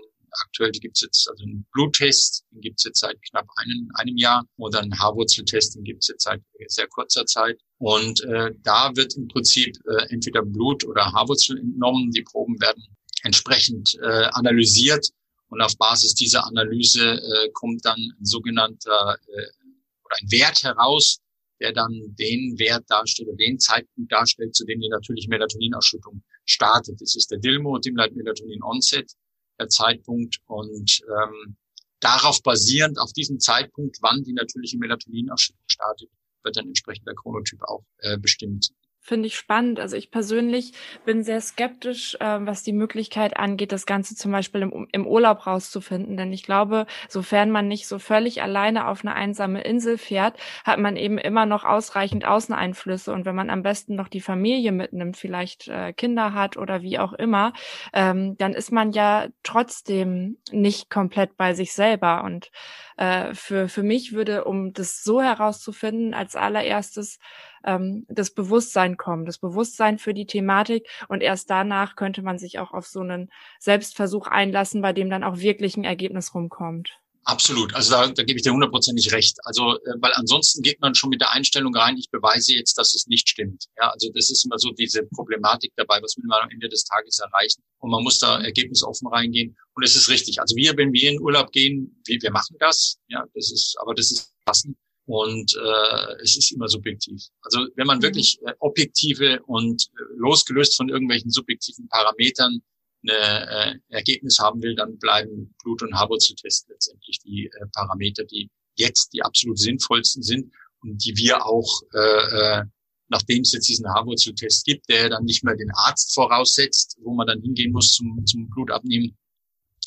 aktuell, 0.44 0.72
die 0.72 0.80
gibt's 0.80 1.02
jetzt, 1.02 1.30
also 1.30 1.44
einen 1.44 1.66
Bluttest, 1.72 2.44
den 2.52 2.62
gibt's 2.62 2.84
jetzt 2.84 3.00
seit 3.00 3.18
knapp 3.30 3.48
einem, 3.58 3.90
einem 3.96 4.18
Jahr, 4.18 4.46
oder 4.58 4.82
einen 4.82 4.98
Haarwurzeltest, 5.00 5.76
den 5.76 5.84
gibt's 5.84 6.08
jetzt 6.08 6.24
seit 6.24 6.42
sehr 6.68 6.88
kurzer 6.88 7.26
Zeit. 7.26 7.60
Und 7.78 8.22
äh, 8.26 8.52
da 8.64 8.92
wird 8.96 9.16
im 9.16 9.28
Prinzip 9.28 9.78
äh, 9.86 10.14
entweder 10.14 10.42
Blut 10.42 10.84
oder 10.86 11.12
Haarwurzel 11.12 11.58
entnommen. 11.58 12.12
Die 12.12 12.24
Proben 12.24 12.60
werden 12.62 12.84
entsprechend 13.26 13.98
äh, 14.02 14.30
analysiert. 14.32 15.10
Und 15.50 15.62
auf 15.62 15.78
Basis 15.78 16.14
dieser 16.14 16.46
Analyse 16.46 17.04
äh, 17.04 17.50
kommt 17.54 17.86
dann 17.86 18.00
ein 18.00 18.26
sogenannter 18.26 19.18
äh, 19.28 19.66
oder 20.06 20.16
ein 20.22 20.32
Wert 20.32 20.64
heraus, 20.64 21.20
der 21.60 21.74
dann 21.74 21.94
den 22.20 22.58
Wert 22.60 22.84
darstellt 22.88 23.30
oder 23.30 23.38
den 23.38 23.60
Zeitpunkt 23.60 24.12
darstellt, 24.12 24.56
zu 24.56 24.66
dem 24.66 24.80
die 24.80 24.90
natürliche 24.90 25.30
Melatoninausschüttung 25.30 26.24
startet. 26.46 27.00
Das 27.02 27.16
ist 27.16 27.32
der 27.32 27.40
DILMO, 27.40 27.78
Dimlight 27.80 28.16
Melatonin 28.16 28.64
Onset, 28.64 29.12
der 29.60 29.70
Zeitpunkt. 29.70 30.38
Und 30.46 31.02
ähm, 31.08 31.56
darauf 32.00 32.42
basierend, 32.44 33.00
auf 33.00 33.14
diesem 33.14 33.40
Zeitpunkt, 33.40 33.98
wann 34.02 34.24
die 34.24 34.34
natürliche 34.34 34.78
Melatoninausschüttung 34.78 35.64
startet, 35.68 36.10
wird 36.44 36.58
dann 36.58 36.68
entsprechend 36.68 37.08
der 37.08 37.16
Chronotyp 37.16 37.62
auch 37.64 37.84
äh, 38.00 38.18
bestimmt 38.18 38.70
finde 39.06 39.28
ich 39.28 39.38
spannend. 39.38 39.80
Also 39.80 39.96
ich 39.96 40.10
persönlich 40.10 40.74
bin 41.06 41.24
sehr 41.24 41.40
skeptisch, 41.40 42.16
äh, 42.20 42.40
was 42.42 42.64
die 42.64 42.74
Möglichkeit 42.74 43.38
angeht, 43.38 43.72
das 43.72 43.86
Ganze 43.86 44.16
zum 44.16 44.32
Beispiel 44.32 44.64
im, 44.64 44.88
im 44.92 45.06
Urlaub 45.06 45.46
rauszufinden. 45.46 46.18
Denn 46.18 46.34
ich 46.34 46.44
glaube, 46.44 46.88
sofern 47.08 47.52
man 47.52 47.68
nicht 47.68 47.88
so 47.88 48.00
völlig 48.00 48.42
alleine 48.42 48.88
auf 48.88 49.06
eine 49.06 49.14
einsame 49.14 49.62
Insel 49.62 50.00
fährt, 50.00 50.38
hat 50.64 50.80
man 50.80 50.96
eben 50.98 51.20
immer 51.20 51.46
noch 51.46 51.64
ausreichend 51.64 52.26
Außeneinflüsse. 52.26 53.14
Und 53.14 53.26
wenn 53.26 53.36
man 53.36 53.52
am 53.52 53.62
besten 53.62 53.96
noch 53.96 54.08
die 54.08 54.22
Familie 54.22 54.72
mitnimmt, 54.72 55.18
vielleicht 55.18 55.68
äh, 55.68 55.94
Kinder 55.94 56.34
hat 56.34 56.58
oder 56.58 56.82
wie 56.82 56.98
auch 56.98 57.14
immer, 57.14 57.54
ähm, 57.94 58.36
dann 58.38 58.54
ist 58.54 58.72
man 58.72 58.92
ja 58.92 59.28
trotzdem 59.44 60.38
nicht 60.52 60.90
komplett 60.90 61.38
bei 61.38 61.54
sich 61.54 61.74
selber. 61.74 62.24
Und 62.24 62.50
äh, 62.98 63.34
für, 63.34 63.68
für 63.68 63.84
mich 63.84 64.14
würde, 64.14 64.46
um 64.46 64.74
das 64.74 65.04
so 65.04 65.22
herauszufinden, 65.22 66.14
als 66.14 66.36
allererstes 66.36 67.20
ähm, 67.66 68.06
das 68.10 68.32
Bewusstsein 68.32 68.98
kommen, 68.98 69.26
das 69.26 69.38
Bewusstsein 69.40 69.98
für 69.98 70.14
die 70.14 70.26
Thematik 70.26 70.88
und 71.08 71.22
erst 71.22 71.50
danach 71.50 71.96
könnte 71.96 72.22
man 72.22 72.38
sich 72.38 72.60
auch 72.60 72.72
auf 72.72 72.88
so 72.88 73.02
einen 73.02 73.30
Selbstversuch 73.60 74.28
einlassen, 74.28 74.82
bei 74.82 74.94
dem 74.94 75.10
dann 75.10 75.24
auch 75.24 75.38
wirklich 75.38 75.78
ein 75.78 75.84
Ergebnis 75.84 76.34
rumkommt. 76.34 77.00
Absolut. 77.28 77.74
Also 77.74 77.92
da, 77.92 78.08
da 78.08 78.24
gebe 78.24 78.38
ich 78.38 78.44
dir 78.44 78.54
hundertprozentig 78.54 79.12
recht. 79.12 79.38
Also, 79.46 79.78
äh, 79.78 79.94
weil 80.00 80.14
ansonsten 80.14 80.62
geht 80.62 80.80
man 80.80 80.94
schon 80.94 81.10
mit 81.10 81.22
der 81.22 81.32
Einstellung 81.32 81.76
rein, 81.76 81.98
ich 81.98 82.12
beweise 82.12 82.54
jetzt, 82.54 82.78
dass 82.78 82.94
es 82.94 83.08
nicht 83.08 83.28
stimmt. 83.28 83.66
Ja, 83.78 83.90
also 83.90 84.12
das 84.14 84.30
ist 84.30 84.46
immer 84.46 84.60
so 84.60 84.72
diese 84.72 85.04
Problematik 85.08 85.74
dabei, 85.76 86.00
was 86.04 86.16
will 86.18 86.26
man 86.28 86.44
am 86.44 86.50
Ende 86.52 86.70
des 86.70 86.84
Tages 86.84 87.20
erreichen. 87.20 87.64
Und 87.80 87.90
man 87.90 88.04
muss 88.04 88.20
da 88.20 88.42
ergebnisoffen 88.44 89.08
reingehen. 89.08 89.58
Und 89.74 89.84
es 89.84 89.96
ist 89.96 90.08
richtig. 90.08 90.40
Also 90.40 90.56
wir, 90.56 90.78
wenn 90.78 90.94
wir 90.94 91.10
in 91.10 91.20
Urlaub 91.20 91.52
gehen, 91.52 92.00
wir, 92.06 92.22
wir 92.22 92.32
machen 92.32 92.58
das. 92.60 93.00
Ja, 93.08 93.26
das 93.34 93.52
ist, 93.52 93.76
aber 93.82 93.96
das 93.96 94.12
ist 94.12 94.32
passend 94.46 94.78
und 95.08 95.56
äh, 95.56 96.22
es 96.24 96.36
ist 96.36 96.52
immer 96.52 96.68
subjektiv. 96.68 97.22
Also 97.42 97.68
wenn 97.76 97.88
man 97.88 98.00
mhm. 98.00 98.04
wirklich 98.04 98.40
äh, 98.46 98.54
objektive 98.60 99.42
und 99.44 99.84
äh, 99.84 100.04
losgelöst 100.18 100.76
von 100.76 100.90
irgendwelchen 100.90 101.32
subjektiven 101.32 101.88
Parametern 101.90 102.62
ein 103.10 103.78
äh, 103.78 103.80
Ergebnis 103.90 104.40
haben 104.40 104.62
will, 104.62 104.76
dann 104.76 104.98
bleiben 104.98 105.56
Blut- 105.64 105.82
und 105.82 105.94
Haarwurzeltest 105.94 106.70
letztendlich 106.70 107.20
die 107.20 107.46
äh, 107.46 107.68
Parameter, 107.74 108.24
die 108.26 108.50
jetzt 108.76 109.14
die 109.14 109.22
absolut 109.22 109.60
sinnvollsten 109.60 110.24
sind 110.24 110.52
und 110.82 111.04
die 111.04 111.16
wir 111.18 111.46
auch, 111.46 111.82
äh, 111.94 112.60
äh, 112.60 112.64
nachdem 113.08 113.42
es 113.42 113.54
jetzt 113.54 113.68
diesen 113.68 113.88
Haarwurzeltest 113.88 114.66
gibt, 114.66 114.90
der 114.90 115.10
dann 115.10 115.24
nicht 115.24 115.44
mehr 115.44 115.56
den 115.56 115.72
Arzt 115.72 116.14
voraussetzt, 116.14 116.98
wo 117.02 117.14
man 117.14 117.28
dann 117.28 117.42
hingehen 117.42 117.72
muss 117.72 117.92
zum, 117.92 118.26
zum 118.26 118.50
Blutabnehmen, 118.50 119.18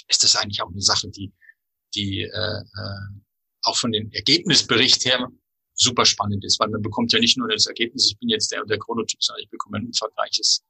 ist 0.08 0.22
das 0.22 0.36
eigentlich 0.36 0.62
auch 0.62 0.70
eine 0.70 0.80
Sache, 0.80 1.08
die, 1.08 1.32
die 1.94 2.22
äh, 2.22 2.28
äh, 2.28 3.20
auch 3.62 3.76
von 3.76 3.92
dem 3.92 4.10
Ergebnisbericht 4.12 5.04
her 5.04 5.28
super 5.74 6.04
spannend 6.04 6.44
ist, 6.44 6.58
weil 6.58 6.68
man 6.68 6.82
bekommt 6.82 7.12
ja 7.12 7.20
nicht 7.20 7.36
nur 7.36 7.48
das 7.48 7.66
Ergebnis, 7.66 8.10
ich 8.10 8.18
bin 8.18 8.28
jetzt 8.28 8.50
der 8.50 8.64
der 8.64 8.78
Chronotyp, 8.78 9.22
sondern 9.22 9.42
ich 9.44 9.50
bekomme 9.50 9.78
ein 9.78 9.86
umfangreiches, 9.86 10.64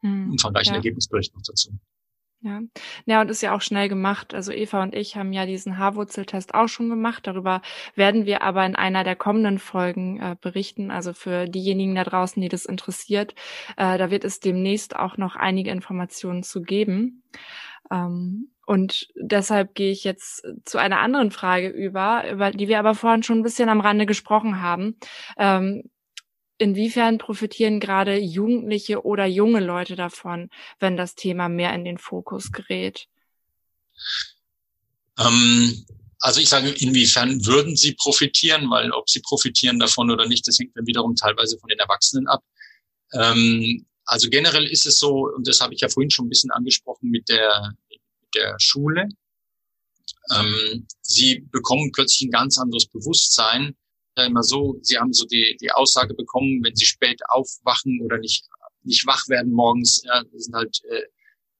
hm, 0.00 0.32
umfangreichen 0.32 0.72
ja. 0.72 0.76
Ergebnisbericht 0.76 1.34
noch 1.34 1.42
dazu. 1.42 1.72
Ja. 2.40 2.60
ja, 3.04 3.20
und 3.20 3.30
ist 3.30 3.42
ja 3.42 3.52
auch 3.52 3.60
schnell 3.60 3.88
gemacht. 3.88 4.32
Also 4.32 4.52
Eva 4.52 4.80
und 4.82 4.94
ich 4.94 5.16
haben 5.16 5.32
ja 5.32 5.44
diesen 5.44 5.76
Haarwurzeltest 5.76 6.54
auch 6.54 6.68
schon 6.68 6.88
gemacht. 6.88 7.26
Darüber 7.26 7.62
werden 7.96 8.26
wir 8.26 8.42
aber 8.42 8.64
in 8.64 8.76
einer 8.76 9.02
der 9.02 9.16
kommenden 9.16 9.58
Folgen 9.58 10.20
äh, 10.20 10.36
berichten. 10.40 10.92
Also 10.92 11.12
für 11.14 11.46
diejenigen 11.46 11.96
da 11.96 12.04
draußen, 12.04 12.40
die 12.40 12.48
das 12.48 12.64
interessiert, 12.64 13.34
äh, 13.76 13.98
da 13.98 14.12
wird 14.12 14.24
es 14.24 14.38
demnächst 14.38 14.94
auch 14.94 15.16
noch 15.16 15.34
einige 15.34 15.72
Informationen 15.72 16.44
zu 16.44 16.62
geben. 16.62 17.24
Ähm, 17.90 18.52
und 18.66 19.08
deshalb 19.16 19.74
gehe 19.74 19.90
ich 19.90 20.04
jetzt 20.04 20.46
zu 20.64 20.78
einer 20.78 21.00
anderen 21.00 21.32
Frage 21.32 21.68
über, 21.68 22.30
über 22.30 22.52
die 22.52 22.68
wir 22.68 22.78
aber 22.78 22.94
vorhin 22.94 23.24
schon 23.24 23.38
ein 23.38 23.42
bisschen 23.42 23.68
am 23.68 23.80
Rande 23.80 24.06
gesprochen 24.06 24.60
haben. 24.60 24.96
Ähm, 25.38 25.90
inwiefern 26.58 27.18
profitieren 27.18 27.80
gerade 27.80 28.18
Jugendliche 28.18 29.04
oder 29.04 29.26
junge 29.26 29.60
Leute 29.60 29.96
davon, 29.96 30.50
wenn 30.78 30.96
das 30.96 31.14
Thema 31.14 31.48
mehr 31.48 31.74
in 31.74 31.84
den 31.84 31.98
Fokus 31.98 32.52
gerät? 32.52 33.06
Ähm, 35.18 35.86
also 36.20 36.40
ich 36.40 36.48
sage, 36.48 36.70
inwiefern 36.70 37.44
würden 37.46 37.76
sie 37.76 37.92
profitieren, 37.94 38.70
weil 38.70 38.90
ob 38.92 39.08
sie 39.08 39.20
profitieren 39.20 39.78
davon 39.78 40.10
oder 40.10 40.26
nicht, 40.26 40.46
das 40.46 40.58
hängt 40.58 40.76
dann 40.76 40.86
wiederum 40.86 41.14
teilweise 41.14 41.58
von 41.58 41.68
den 41.68 41.78
Erwachsenen 41.78 42.26
ab. 42.26 42.42
Ähm, 43.14 43.86
also 44.04 44.28
generell 44.28 44.66
ist 44.66 44.86
es 44.86 44.98
so, 44.98 45.28
und 45.34 45.46
das 45.46 45.60
habe 45.60 45.74
ich 45.74 45.80
ja 45.80 45.88
vorhin 45.88 46.10
schon 46.10 46.26
ein 46.26 46.30
bisschen 46.30 46.50
angesprochen 46.50 47.10
mit 47.10 47.28
der 47.28 47.74
der 48.34 48.56
Schule. 48.58 49.08
Ähm, 50.34 50.86
sie 51.00 51.46
bekommen 51.50 51.92
plötzlich 51.92 52.28
ein 52.28 52.30
ganz 52.30 52.58
anderes 52.58 52.86
Bewusstsein. 52.86 53.76
Ja, 54.18 54.24
immer 54.24 54.42
so, 54.42 54.76
sie 54.82 54.98
haben 54.98 55.12
so 55.12 55.24
die, 55.26 55.56
die 55.60 55.70
Aussage 55.70 56.12
bekommen, 56.12 56.60
wenn 56.64 56.74
sie 56.74 56.86
spät 56.86 57.20
aufwachen 57.28 58.00
oder 58.04 58.18
nicht, 58.18 58.44
nicht 58.82 59.06
wach 59.06 59.28
werden 59.28 59.52
morgens, 59.52 60.02
ja, 60.04 60.24
sind 60.34 60.56
halt 60.56 60.82
äh, 60.90 61.02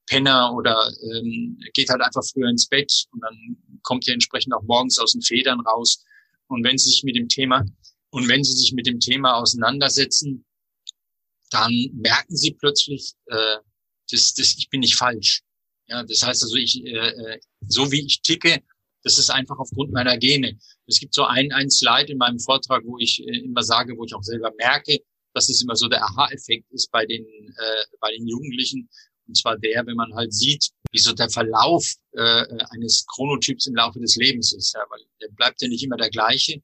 Penner 0.07 0.53
oder 0.53 0.75
ähm, 1.13 1.57
geht 1.73 1.89
halt 1.89 2.01
einfach 2.01 2.23
früher 2.25 2.49
ins 2.49 2.67
Bett 2.67 2.91
und 3.11 3.21
dann 3.21 3.79
kommt 3.83 4.05
ihr 4.07 4.13
entsprechend 4.13 4.53
auch 4.53 4.63
morgens 4.63 4.99
aus 4.99 5.13
den 5.13 5.21
Federn 5.21 5.61
raus. 5.61 6.03
Und 6.47 6.65
wenn 6.65 6.77
sie 6.77 6.89
sich 6.89 7.03
mit 7.03 7.15
dem 7.15 7.29
Thema 7.29 7.63
und 8.09 8.27
wenn 8.27 8.43
sie 8.43 8.53
sich 8.53 8.73
mit 8.73 8.87
dem 8.87 8.99
Thema 8.99 9.35
auseinandersetzen, 9.35 10.43
dann 11.51 11.73
merken 11.93 12.35
sie 12.35 12.51
plötzlich, 12.51 13.13
äh, 13.27 13.57
das, 14.11 14.33
das, 14.33 14.55
ich 14.57 14.69
bin 14.69 14.81
nicht 14.81 14.97
falsch. 14.97 15.43
Ja, 15.87 16.03
das 16.03 16.21
heißt 16.23 16.43
also, 16.43 16.57
ich, 16.57 16.83
äh, 16.85 17.07
äh, 17.07 17.39
so 17.61 17.89
wie 17.89 18.05
ich 18.05 18.21
ticke, 18.21 18.61
das 19.03 19.17
ist 19.17 19.29
einfach 19.29 19.57
aufgrund 19.57 19.91
meiner 19.91 20.17
Gene. 20.17 20.57
Es 20.87 20.99
gibt 20.99 21.13
so 21.13 21.23
ein, 21.23 21.51
ein 21.51 21.69
Slide 21.69 22.11
in 22.11 22.17
meinem 22.17 22.39
Vortrag, 22.39 22.83
wo 22.85 22.97
ich 22.97 23.25
äh, 23.25 23.39
immer 23.39 23.63
sage, 23.63 23.97
wo 23.97 24.05
ich 24.05 24.13
auch 24.13 24.23
selber 24.23 24.51
merke, 24.57 24.99
dass 25.33 25.49
es 25.49 25.61
immer 25.61 25.75
so 25.75 25.87
der 25.87 26.03
Aha-Effekt 26.03 26.71
ist 26.71 26.91
bei 26.91 27.05
den, 27.05 27.23
äh, 27.23 27.83
bei 27.99 28.11
den 28.11 28.27
Jugendlichen. 28.27 28.89
Und 29.27 29.35
zwar 29.35 29.57
der, 29.57 29.85
wenn 29.85 29.95
man 29.95 30.13
halt 30.15 30.33
sieht, 30.33 30.69
wie 30.91 30.97
so 30.97 31.13
der 31.13 31.29
Verlauf 31.29 31.87
äh, 32.13 32.45
eines 32.71 33.05
Chronotyps 33.13 33.67
im 33.67 33.75
Laufe 33.75 33.99
des 33.99 34.15
Lebens 34.15 34.53
ist. 34.53 34.73
Ja, 34.73 34.83
weil 34.89 35.01
der 35.21 35.29
bleibt 35.29 35.61
ja 35.61 35.67
nicht 35.67 35.83
immer 35.83 35.97
der 35.97 36.09
gleiche, 36.09 36.61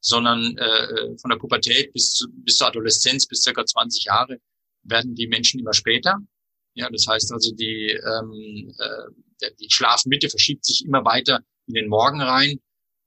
sondern 0.00 0.56
äh, 0.58 1.16
von 1.18 1.30
der 1.30 1.38
Pubertät 1.38 1.92
bis, 1.92 2.14
zu, 2.14 2.26
bis 2.30 2.56
zur 2.56 2.68
Adoleszenz, 2.68 3.26
bis 3.26 3.42
circa 3.42 3.64
20 3.64 4.04
Jahre, 4.04 4.40
werden 4.82 5.14
die 5.14 5.28
Menschen 5.28 5.60
immer 5.60 5.74
später. 5.74 6.18
Ja, 6.74 6.88
das 6.90 7.06
heißt 7.06 7.32
also, 7.32 7.52
die, 7.54 7.90
ähm, 7.90 8.74
äh, 8.78 9.50
die 9.60 9.70
Schlafmitte 9.70 10.28
verschiebt 10.28 10.64
sich 10.64 10.84
immer 10.84 11.04
weiter 11.04 11.44
in 11.68 11.74
den 11.74 11.88
Morgen 11.88 12.20
rein. 12.20 12.58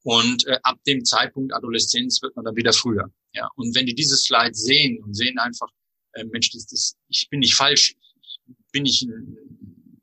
Und 0.03 0.47
äh, 0.47 0.57
ab 0.63 0.77
dem 0.87 1.05
Zeitpunkt 1.05 1.53
Adoleszenz 1.53 2.21
wird 2.21 2.35
man 2.35 2.45
dann 2.45 2.55
wieder 2.55 2.73
früher. 2.73 3.11
Ja, 3.33 3.47
und 3.55 3.75
wenn 3.75 3.85
die 3.85 3.93
dieses 3.93 4.23
Slide 4.23 4.55
sehen 4.55 5.01
und 5.03 5.13
sehen 5.13 5.37
einfach, 5.37 5.69
äh, 6.13 6.23
Mensch, 6.25 6.51
das, 6.51 6.65
das, 6.67 6.95
ich 7.07 7.27
bin 7.29 7.41
nicht 7.41 7.55
falsch, 7.55 7.95
ich 8.25 8.71
bin 8.71 8.83
nicht 8.83 9.03
ein 9.03 9.37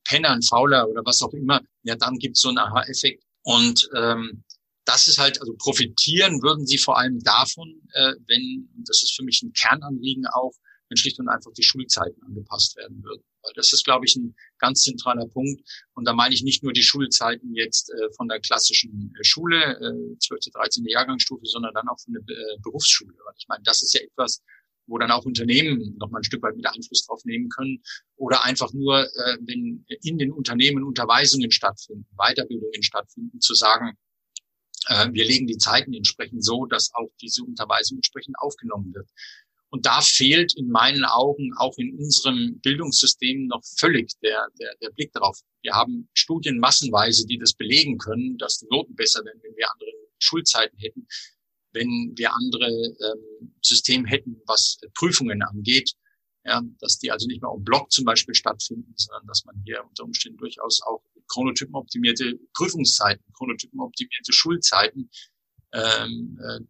Penner, 0.05 0.31
ein 0.31 0.43
Fauler 0.43 0.89
oder 0.89 1.03
was 1.05 1.21
auch 1.23 1.33
immer, 1.33 1.61
ja, 1.83 1.97
dann 1.97 2.19
gibt's 2.19 2.41
so 2.41 2.49
einen 2.49 2.59
Aha-Effekt. 2.59 3.25
Und 3.43 3.89
ähm, 3.95 4.45
das 4.85 5.07
ist 5.07 5.19
halt, 5.19 5.41
also 5.41 5.55
profitieren 5.59 6.43
würden 6.43 6.67
sie 6.67 6.79
vor 6.79 6.99
allem 6.99 7.19
davon, 7.23 7.69
äh, 7.93 8.15
wenn, 8.27 8.69
das 8.87 9.03
ist 9.03 9.15
für 9.17 9.25
mich 9.25 9.43
ein 9.43 9.53
Kernanliegen 9.53 10.27
auch, 10.27 10.53
wenn 10.89 10.97
schlicht 10.97 11.19
und 11.19 11.29
einfach 11.29 11.53
die 11.53 11.63
Schulzeiten 11.63 12.23
angepasst 12.23 12.77
werden 12.77 13.03
würden. 13.03 13.23
Weil 13.43 13.53
das 13.55 13.73
ist, 13.73 13.85
glaube 13.85 14.07
ich, 14.07 14.17
ein 14.17 14.35
ganz 14.59 14.83
zentraler 14.83 15.27
Punkt. 15.27 15.61
Und 15.95 16.07
da 16.07 16.13
meine 16.13 16.35
ich 16.35 16.43
nicht 16.43 16.63
nur 16.63 16.73
die 16.73 16.83
Schulzeiten 16.83 17.55
jetzt 17.55 17.91
äh, 17.91 18.13
von 18.17 18.29
der 18.29 18.41
klassischen 18.41 19.15
äh, 19.19 19.25
Schule, 19.25 19.79
äh, 19.81 20.19
12., 20.19 20.53
13. 20.53 20.87
Jahrgangsstufe, 20.87 21.47
sondern 21.47 21.75
dann 21.75 21.89
auch 21.89 22.01
von 22.01 22.15
der 22.15 22.23
äh, 22.23 22.59
Berufsschule. 22.63 23.15
Weil 23.25 23.35
ich 23.39 23.49
meine, 23.49 23.63
das 23.65 23.83
ist 23.83 23.95
ja 23.95 24.01
etwas, 24.01 24.43
wo 24.87 24.99
dann 24.99 25.11
auch 25.11 25.25
Unternehmen 25.25 25.97
noch 25.99 26.11
mal 26.11 26.19
ein 26.19 26.25
Stück 26.25 26.43
weit 26.43 26.57
mit 26.57 26.67
Einfluss 26.67 27.07
drauf 27.07 27.25
nehmen 27.25 27.49
können. 27.51 27.83
Oder 28.17 28.45
einfach 28.45 28.73
nur, 28.73 29.05
äh, 29.05 29.39
wenn 29.43 29.85
in 30.03 30.19
den 30.19 30.33
Unternehmen 30.33 30.83
Unterweisungen 30.83 31.51
stattfinden, 31.51 32.07
Weiterbildungen 32.17 32.83
stattfinden, 32.83 33.41
zu 33.41 33.55
sagen, 33.55 33.97
äh, 34.89 35.09
wir 35.13 35.25
legen 35.25 35.47
die 35.47 35.59
Zeiten 35.59 35.93
entsprechend 35.93 36.45
so, 36.45 36.67
dass 36.67 36.93
auch 36.95 37.11
diese 37.21 37.45
Unterweisung 37.45 37.99
entsprechend 37.99 38.39
aufgenommen 38.39 38.95
wird. 38.95 39.09
Und 39.71 39.85
da 39.85 40.01
fehlt 40.01 40.57
in 40.57 40.69
meinen 40.69 41.05
Augen 41.05 41.53
auch 41.59 41.77
in 41.77 41.95
unserem 41.99 42.59
Bildungssystem 42.61 43.47
noch 43.49 43.63
völlig 43.79 44.13
der, 44.23 44.47
der, 44.59 44.75
der 44.81 44.91
Blick 44.91 45.13
darauf. 45.13 45.39
Wir 45.63 45.75
haben 45.75 46.09
Studien 46.15 46.59
massenweise, 46.59 47.27
die 47.27 47.39
das 47.39 47.53
belegen 47.53 47.99
können, 47.99 48.39
dass 48.39 48.59
die 48.59 48.67
Noten 48.71 48.95
besser 48.95 49.25
werden, 49.25 49.41
wenn 49.43 49.57
wir 49.57 49.71
andere 49.71 49.91
Schulzeiten 50.19 50.77
hätten, 50.79 51.07
wenn 51.73 52.15
wir 52.17 52.33
andere 52.35 52.67
ähm, 52.67 53.53
Systeme 53.63 54.09
hätten, 54.09 54.41
was 54.47 54.81
Prüfungen 54.95 55.43
angeht. 55.43 55.93
Ja, 56.45 56.63
dass 56.81 56.99
die 56.99 57.11
also 57.11 57.27
nicht 57.27 57.43
mehr 57.43 57.53
im 57.55 57.63
Block 57.63 57.93
zum 57.93 58.07
Beispiel 58.07 58.35
stattfinden, 58.35 58.95
sondern 58.97 59.27
dass 59.27 59.45
man 59.45 59.61
hier 59.67 59.85
unter 59.87 60.05
Umständen 60.05 60.39
durchaus 60.39 60.81
auch 60.81 61.03
chronotypenoptimierte 61.27 62.39
Prüfungszeiten, 62.55 63.23
chronotypenoptimierte 63.35 64.33
Schulzeiten 64.33 65.11
ähm, 65.75 66.39
äh, 66.43 66.61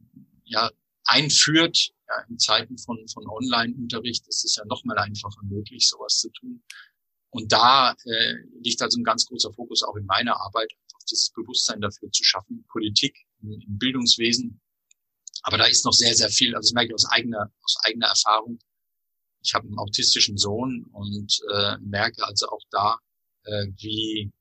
ja, 0.47 0.71
einführt, 1.05 1.93
ja, 2.09 2.25
in 2.29 2.39
Zeiten 2.39 2.79
von, 2.79 3.07
von 3.09 3.27
Online-Unterricht 3.29 4.27
ist 4.29 4.45
es 4.45 4.57
ja 4.57 4.65
noch 4.67 4.85
mal 4.85 4.99
einfacher 4.99 5.43
möglich, 5.43 5.89
sowas 5.89 6.19
zu 6.19 6.31
tun. 6.31 6.63
Und 7.31 7.53
da 7.53 7.95
äh, 8.05 8.35
liegt 8.63 8.81
also 8.81 8.99
ein 8.99 9.05
ganz 9.05 9.27
großer 9.27 9.53
Fokus 9.53 9.83
auch 9.83 9.97
in 9.97 10.07
meiner 10.07 10.41
Arbeit, 10.41 10.73
einfach 10.73 11.05
dieses 11.11 11.31
Bewusstsein 11.31 11.81
dafür 11.81 12.11
zu 12.11 12.25
schaffen, 12.25 12.65
Politik, 12.69 13.17
im, 13.43 13.53
im 13.53 13.79
Bildungswesen. 13.79 14.61
Aber 15.43 15.59
da 15.59 15.67
ist 15.67 15.85
noch 15.85 15.93
sehr, 15.93 16.15
sehr 16.15 16.31
viel, 16.31 16.55
also 16.55 16.69
das 16.69 16.73
merke 16.73 16.89
ich 16.89 16.95
aus 16.95 17.11
eigener, 17.11 17.53
aus 17.63 17.77
eigener 17.83 18.07
Erfahrung. 18.09 18.59
Ich 19.43 19.55
habe 19.55 19.67
einen 19.67 19.79
autistischen 19.79 20.37
Sohn 20.37 20.85
und 20.93 21.39
äh, 21.53 21.77
merke 21.79 22.25
also 22.27 22.49
auch 22.49 22.63
da, 22.71 22.99
äh, 23.45 23.67
wie 23.77 24.33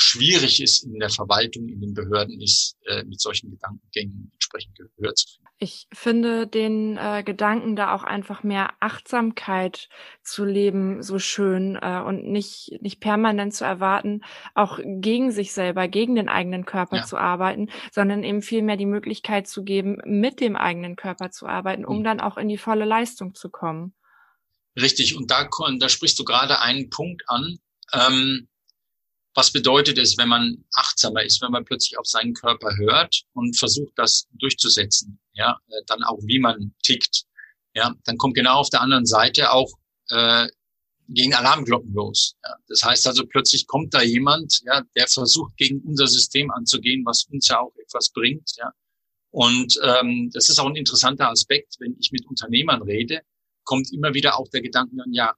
schwierig 0.00 0.60
es 0.60 0.82
in 0.82 0.98
der 0.98 1.10
Verwaltung, 1.10 1.68
in 1.68 1.80
den 1.80 1.94
Behörden 1.94 2.40
ist, 2.40 2.76
äh, 2.86 3.04
mit 3.04 3.20
solchen 3.20 3.50
Gedankengängen 3.50 4.30
entsprechend 4.32 4.76
Gehör 4.76 5.14
zu 5.14 5.28
finden. 5.28 5.48
Ich 5.58 5.86
finde 5.92 6.46
den 6.46 6.96
äh, 6.96 7.22
Gedanken, 7.22 7.76
da 7.76 7.94
auch 7.94 8.02
einfach 8.02 8.42
mehr 8.42 8.70
Achtsamkeit 8.80 9.90
zu 10.22 10.46
leben, 10.46 11.02
so 11.02 11.18
schön 11.18 11.78
äh, 11.80 12.00
und 12.00 12.24
nicht, 12.24 12.78
nicht 12.80 13.00
permanent 13.00 13.52
zu 13.52 13.64
erwarten, 13.64 14.22
auch 14.54 14.78
gegen 14.82 15.32
sich 15.32 15.52
selber, 15.52 15.86
gegen 15.86 16.14
den 16.14 16.30
eigenen 16.30 16.64
Körper 16.64 16.96
ja. 16.96 17.04
zu 17.04 17.18
arbeiten, 17.18 17.68
sondern 17.92 18.24
eben 18.24 18.40
vielmehr 18.40 18.78
die 18.78 18.86
Möglichkeit 18.86 19.48
zu 19.48 19.62
geben, 19.62 19.98
mit 20.06 20.40
dem 20.40 20.56
eigenen 20.56 20.96
Körper 20.96 21.30
zu 21.30 21.46
arbeiten, 21.46 21.84
um 21.84 21.98
mhm. 21.98 22.04
dann 22.04 22.20
auch 22.20 22.38
in 22.38 22.48
die 22.48 22.58
volle 22.58 22.86
Leistung 22.86 23.34
zu 23.34 23.50
kommen. 23.50 23.94
Richtig, 24.80 25.14
und 25.14 25.30
da, 25.30 25.46
da 25.78 25.88
sprichst 25.90 26.18
du 26.18 26.24
gerade 26.24 26.60
einen 26.60 26.88
Punkt 26.88 27.24
an. 27.26 27.58
Ähm, 27.92 28.48
was 29.34 29.52
bedeutet 29.52 29.98
es, 29.98 30.18
wenn 30.18 30.28
man 30.28 30.64
achtsamer 30.74 31.22
ist, 31.22 31.40
wenn 31.40 31.52
man 31.52 31.64
plötzlich 31.64 31.98
auf 31.98 32.06
seinen 32.06 32.34
Körper 32.34 32.76
hört 32.76 33.22
und 33.32 33.56
versucht, 33.56 33.92
das 33.96 34.26
durchzusetzen? 34.32 35.20
Ja, 35.32 35.56
äh, 35.68 35.82
dann 35.86 36.02
auch 36.02 36.18
wie 36.22 36.38
man 36.38 36.74
tickt. 36.82 37.24
Ja, 37.74 37.94
dann 38.04 38.18
kommt 38.18 38.34
genau 38.34 38.56
auf 38.56 38.70
der 38.70 38.80
anderen 38.80 39.06
Seite 39.06 39.52
auch 39.52 39.70
äh, 40.08 40.48
gegen 41.08 41.34
Alarmglocken 41.34 41.92
los. 41.92 42.36
Ja, 42.44 42.56
das 42.68 42.82
heißt 42.82 43.06
also 43.06 43.24
plötzlich 43.26 43.66
kommt 43.66 43.94
da 43.94 44.02
jemand, 44.02 44.60
ja, 44.64 44.82
der 44.96 45.06
versucht 45.06 45.56
gegen 45.56 45.80
unser 45.82 46.06
System 46.06 46.50
anzugehen, 46.50 47.04
was 47.04 47.24
uns 47.24 47.48
ja 47.48 47.60
auch 47.60 47.74
etwas 47.76 48.10
bringt. 48.10 48.50
Ja, 48.56 48.72
und 49.30 49.78
ähm, 49.84 50.30
das 50.32 50.48
ist 50.48 50.58
auch 50.58 50.66
ein 50.66 50.76
interessanter 50.76 51.30
Aspekt, 51.30 51.76
wenn 51.78 51.96
ich 52.00 52.10
mit 52.10 52.26
Unternehmern 52.26 52.82
rede, 52.82 53.22
kommt 53.64 53.92
immer 53.92 54.14
wieder 54.14 54.38
auch 54.38 54.48
der 54.48 54.62
Gedanke 54.62 54.96
an, 55.00 55.12
ja, 55.12 55.34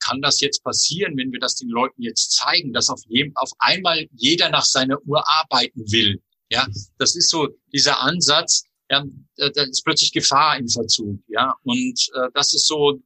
kann 0.00 0.22
das 0.22 0.40
jetzt 0.40 0.62
passieren, 0.62 1.16
wenn 1.16 1.32
wir 1.32 1.40
das 1.40 1.56
den 1.56 1.68
Leuten 1.68 2.02
jetzt 2.02 2.32
zeigen, 2.32 2.72
dass 2.72 2.88
auf, 2.88 3.00
jedem, 3.06 3.36
auf 3.36 3.50
einmal 3.58 4.06
jeder 4.12 4.50
nach 4.50 4.64
seiner 4.64 5.00
Uhr 5.06 5.22
arbeiten 5.28 5.80
will? 5.92 6.20
Ja, 6.50 6.66
das 6.98 7.16
ist 7.16 7.30
so 7.30 7.48
dieser 7.72 8.00
Ansatz, 8.00 8.64
ja, 8.90 9.04
da 9.36 9.62
ist 9.62 9.84
plötzlich 9.84 10.12
Gefahr 10.12 10.58
im 10.58 10.68
Verzug, 10.68 11.18
ja, 11.28 11.54
und 11.62 12.08
äh, 12.14 12.28
das 12.34 12.52
ist 12.52 12.66
so 12.66 13.00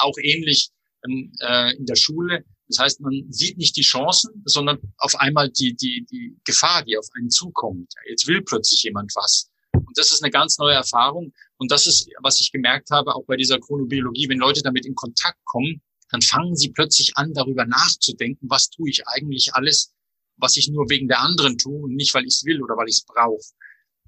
auch 0.00 0.16
ähnlich 0.20 0.70
ähm, 1.04 1.32
äh, 1.40 1.76
in 1.76 1.86
der 1.86 1.96
Schule. 1.96 2.44
Das 2.68 2.78
heißt, 2.78 3.00
man 3.00 3.26
sieht 3.28 3.58
nicht 3.58 3.76
die 3.76 3.82
Chancen, 3.82 4.42
sondern 4.46 4.78
auf 4.96 5.14
einmal 5.16 5.50
die, 5.50 5.74
die, 5.74 6.06
die 6.10 6.36
Gefahr, 6.44 6.82
die 6.84 6.96
auf 6.96 7.06
einen 7.14 7.30
zukommt. 7.30 7.92
Jetzt 8.08 8.26
will 8.26 8.42
plötzlich 8.42 8.82
jemand 8.82 9.14
was. 9.14 9.50
Und 9.72 9.98
das 9.98 10.10
ist 10.10 10.22
eine 10.22 10.30
ganz 10.30 10.58
neue 10.58 10.74
Erfahrung. 10.74 11.32
Und 11.58 11.70
das 11.70 11.86
ist, 11.86 12.08
was 12.22 12.40
ich 12.40 12.50
gemerkt 12.50 12.90
habe, 12.90 13.14
auch 13.14 13.24
bei 13.26 13.36
dieser 13.36 13.58
Chronobiologie, 13.58 14.28
wenn 14.28 14.38
Leute 14.38 14.62
damit 14.62 14.86
in 14.86 14.94
Kontakt 14.94 15.38
kommen, 15.44 15.82
dann 16.12 16.22
fangen 16.22 16.54
sie 16.54 16.70
plötzlich 16.70 17.16
an, 17.16 17.32
darüber 17.32 17.64
nachzudenken, 17.66 18.48
was 18.48 18.68
tue 18.68 18.90
ich 18.90 19.06
eigentlich 19.08 19.54
alles, 19.54 19.92
was 20.36 20.56
ich 20.56 20.68
nur 20.68 20.88
wegen 20.88 21.08
der 21.08 21.20
anderen 21.20 21.58
tue 21.58 21.82
und 21.82 21.94
nicht, 21.94 22.14
weil 22.14 22.24
ich 22.24 22.34
es 22.34 22.44
will 22.44 22.62
oder 22.62 22.76
weil 22.76 22.88
ich 22.88 22.96
es 22.96 23.04
brauche. 23.04 23.42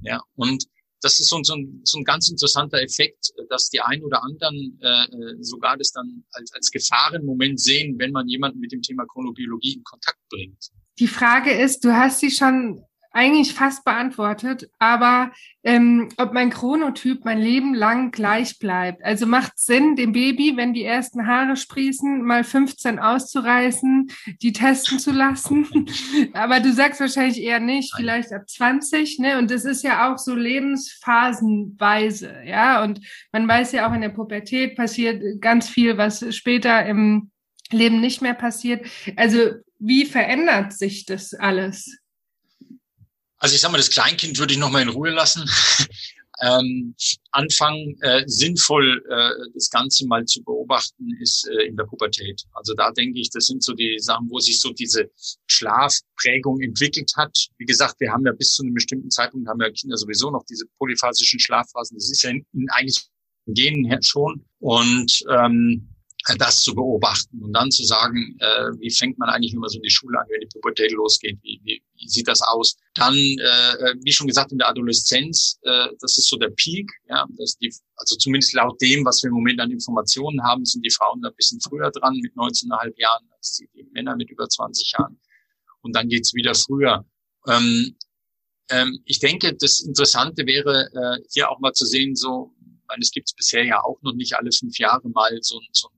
Ja, 0.03 0.21
und 0.37 0.65
das 1.01 1.19
ist 1.19 1.29
so, 1.29 1.37
ein, 1.37 1.81
so 1.85 1.99
ein 1.99 2.05
ganz 2.05 2.31
interessanter 2.31 2.81
Effekt, 2.81 3.33
dass 3.51 3.69
die 3.69 3.81
einen 3.81 4.03
oder 4.05 4.23
anderen 4.23 4.79
äh, 4.81 5.37
sogar 5.41 5.77
das 5.77 5.93
dann 5.93 6.25
als, 6.33 6.53
als 6.53 6.71
Gefahrenmoment 6.71 7.61
sehen, 7.61 7.99
wenn 7.99 8.13
man 8.13 8.29
jemanden 8.29 8.59
mit 8.59 8.73
dem 8.73 8.83
Thema 8.83 9.05
Chronobiologie 9.07 9.75
in 9.75 9.85
Kontakt 9.85 10.21
bringt. 10.31 10.71
Die 10.99 11.09
Frage 11.09 11.53
ist, 11.53 11.85
du 11.85 11.93
hast 11.93 12.21
sie 12.21 12.31
schon 12.31 12.85
eigentlich 13.15 13.55
fast 13.55 13.85
beantwortet, 13.85 14.69
aber 14.81 15.31
ähm, 15.63 16.09
ob 16.17 16.33
mein 16.33 16.51
Chronotyp 16.51 17.25
mein 17.25 17.39
Leben 17.39 17.73
lang 17.73 18.11
gleich 18.11 18.59
bleibt. 18.59 19.05
Also 19.05 19.27
macht 19.27 19.57
Sinn, 19.57 19.95
dem 19.95 20.11
Baby, 20.13 20.57
wenn 20.57 20.75
die 20.75 20.83
ersten 20.83 21.29
Haare 21.29 21.57
sprießen, 21.57 22.23
mal 22.23 22.43
15 22.43 22.99
auszureißen, 22.99 24.11
die 24.43 24.53
testen 24.53 24.99
zu 24.99 25.13
lassen. 25.13 25.89
aber 26.35 26.59
du 26.59 26.73
sagst 26.73 27.01
wahrscheinlich 27.01 27.41
eher 27.41 27.61
nicht, 27.61 27.95
vielleicht 27.97 28.33
ab 28.33 28.49
20, 28.49 29.21
ne? 29.21 29.39
Und 29.39 29.49
das 29.51 29.65
ist 29.65 29.85
ja 29.85 30.13
auch 30.13 30.19
so 30.19 30.35
lebensphasenweise, 30.35 32.43
ja. 32.45 32.83
Und 32.83 33.01
man 33.31 33.47
weiß 33.47 33.71
ja 33.73 33.89
auch 33.89 33.95
in 33.95 34.01
der 34.01 34.09
Pubertät 34.09 34.77
passiert 34.77 35.23
ganz 35.41 35.69
viel, 35.69 35.97
was 35.97 36.35
später 36.35 36.85
im 36.85 37.31
Leben 37.71 38.01
nicht 38.01 38.23
mehr 38.23 38.35
passiert. 38.35 38.85
Also 39.17 39.53
wie 39.79 40.05
verändert 40.05 40.73
sich 40.73 41.07
das 41.07 41.33
alles? 41.33 42.04
Also 43.45 43.57
ich 43.57 43.61
sag 43.61 43.73
mal, 43.73 43.77
das 43.77 43.91
Kleinkind 43.91 44.39
würde 44.39 44.55
ich 44.55 44.59
noch 44.59 44.71
mal 44.71 44.81
in 44.81 44.89
Ruhe 44.89 45.11
lassen. 45.11 45.45
ähm, 46.41 46.95
anfangen, 47.31 47.95
äh, 48.01 48.23
sinnvoll 48.25 49.05
äh, 49.07 49.51
das 49.53 49.69
Ganze 49.69 50.07
mal 50.07 50.25
zu 50.25 50.43
beobachten, 50.43 51.15
ist 51.21 51.47
äh, 51.49 51.67
in 51.67 51.77
der 51.77 51.85
Pubertät. 51.85 52.43
Also 52.55 52.73
da 52.73 52.91
denke 52.93 53.21
ich, 53.21 53.29
das 53.29 53.45
sind 53.45 53.63
so 53.63 53.75
die 53.75 53.99
Sachen, 53.99 54.31
wo 54.31 54.39
sich 54.39 54.59
so 54.61 54.73
diese 54.73 55.11
Schlafprägung 55.47 56.63
entwickelt 56.63 57.13
hat. 57.19 57.37
Wie 57.59 57.67
gesagt, 57.67 58.01
wir 58.01 58.11
haben 58.11 58.25
ja 58.25 58.33
bis 58.33 58.55
zu 58.55 58.63
einem 58.63 58.73
bestimmten 58.73 59.11
Zeitpunkt, 59.11 59.47
haben 59.47 59.61
ja 59.61 59.71
Kinder 59.73 59.99
sowieso 59.99 60.31
noch 60.31 60.47
diese 60.49 60.65
polyphasischen 60.79 61.39
Schlafphasen. 61.39 61.99
Das 61.99 62.11
ist 62.11 62.23
ja 62.23 62.31
in, 62.31 62.47
in 62.55 62.71
eigentlich 62.71 63.05
Genen 63.47 64.03
schon. 64.03 64.43
Und 64.59 65.23
ähm, 65.29 65.94
das 66.39 66.57
zu 66.57 66.75
beobachten 66.75 67.43
und 67.43 67.53
dann 67.53 67.71
zu 67.71 67.85
sagen, 67.85 68.37
äh, 68.41 68.71
wie 68.79 68.91
fängt 68.91 69.19
man 69.19 69.29
eigentlich 69.29 69.53
immer 69.53 69.69
so 69.69 69.77
in 69.77 69.83
die 69.83 69.91
Schule 69.91 70.19
an, 70.19 70.27
wenn 70.31 70.41
die 70.41 70.47
Pubertät 70.47 70.93
losgeht, 70.93 71.39
wie, 71.43 71.61
wie, 71.65 71.83
wie 71.97 72.09
sieht 72.09 72.27
das 72.29 72.41
aus? 72.41 72.77
Dann, 72.95 73.15
äh, 73.15 73.95
wie 74.03 74.13
schon 74.13 74.27
gesagt, 74.27 74.51
in 74.53 74.59
der 74.59 74.69
Adoleszenz, 74.69 75.59
äh, 75.63 75.89
das 76.01 76.17
ist 76.17 76.29
so 76.29 76.37
der 76.37 76.49
Peak, 76.49 76.91
ja, 77.09 77.27
dass 77.37 77.59
die, 77.59 77.73
also 77.97 78.17
zumindest 78.17 78.55
laut 78.55 78.81
dem, 78.81 79.05
was 79.05 79.23
wir 79.23 79.29
im 79.29 79.35
Moment 79.35 79.61
an 79.61 79.71
Informationen 79.71 80.43
haben, 80.43 80.65
sind 80.65 80.85
die 80.85 80.91
Frauen 80.91 81.21
da 81.21 81.29
ein 81.29 81.37
bisschen 81.37 81.61
früher 81.61 81.91
dran 81.91 82.17
mit 82.17 82.33
19,5 82.35 82.99
Jahren 82.99 83.29
als 83.37 83.59
die, 83.59 83.69
die 83.75 83.85
Männer 83.93 84.17
mit 84.17 84.31
über 84.31 84.49
20 84.49 84.93
Jahren. 84.93 85.21
Und 85.83 85.95
dann 85.95 86.09
geht's 86.09 86.33
wieder 86.33 86.55
früher. 86.55 87.05
Ähm, 87.47 87.97
ähm, 88.71 88.99
ich 89.05 89.19
denke, 89.19 89.55
das 89.55 89.83
Interessante 89.83 90.47
wäre, 90.47 90.89
äh, 90.95 91.23
hier 91.31 91.51
auch 91.51 91.61
mal 91.61 91.75
zu 91.75 91.85
sehen, 91.85 92.17
so, 92.17 92.55
meine, 92.89 93.03
es 93.03 93.11
gibt 93.11 93.35
bisher 93.37 93.65
ja 93.65 93.83
auch 93.83 94.01
noch 94.03 94.15
nicht 94.15 94.35
alle 94.37 94.51
fünf 94.53 94.79
Jahre 94.79 95.09
mal 95.11 95.39
so, 95.43 95.61
so 95.73 95.89
ein 95.89 95.94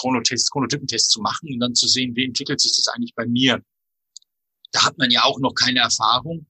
Chronotest, 0.00 0.50
Chronotypentest 0.50 1.10
zu 1.10 1.20
machen 1.20 1.52
und 1.52 1.60
dann 1.60 1.74
zu 1.74 1.86
sehen, 1.86 2.16
wie 2.16 2.24
entwickelt 2.24 2.60
sich 2.60 2.74
das 2.74 2.88
eigentlich 2.88 3.14
bei 3.14 3.26
mir. 3.26 3.62
Da 4.72 4.84
hat 4.84 4.98
man 4.98 5.10
ja 5.10 5.24
auch 5.24 5.38
noch 5.40 5.54
keine 5.54 5.80
Erfahrung. 5.80 6.46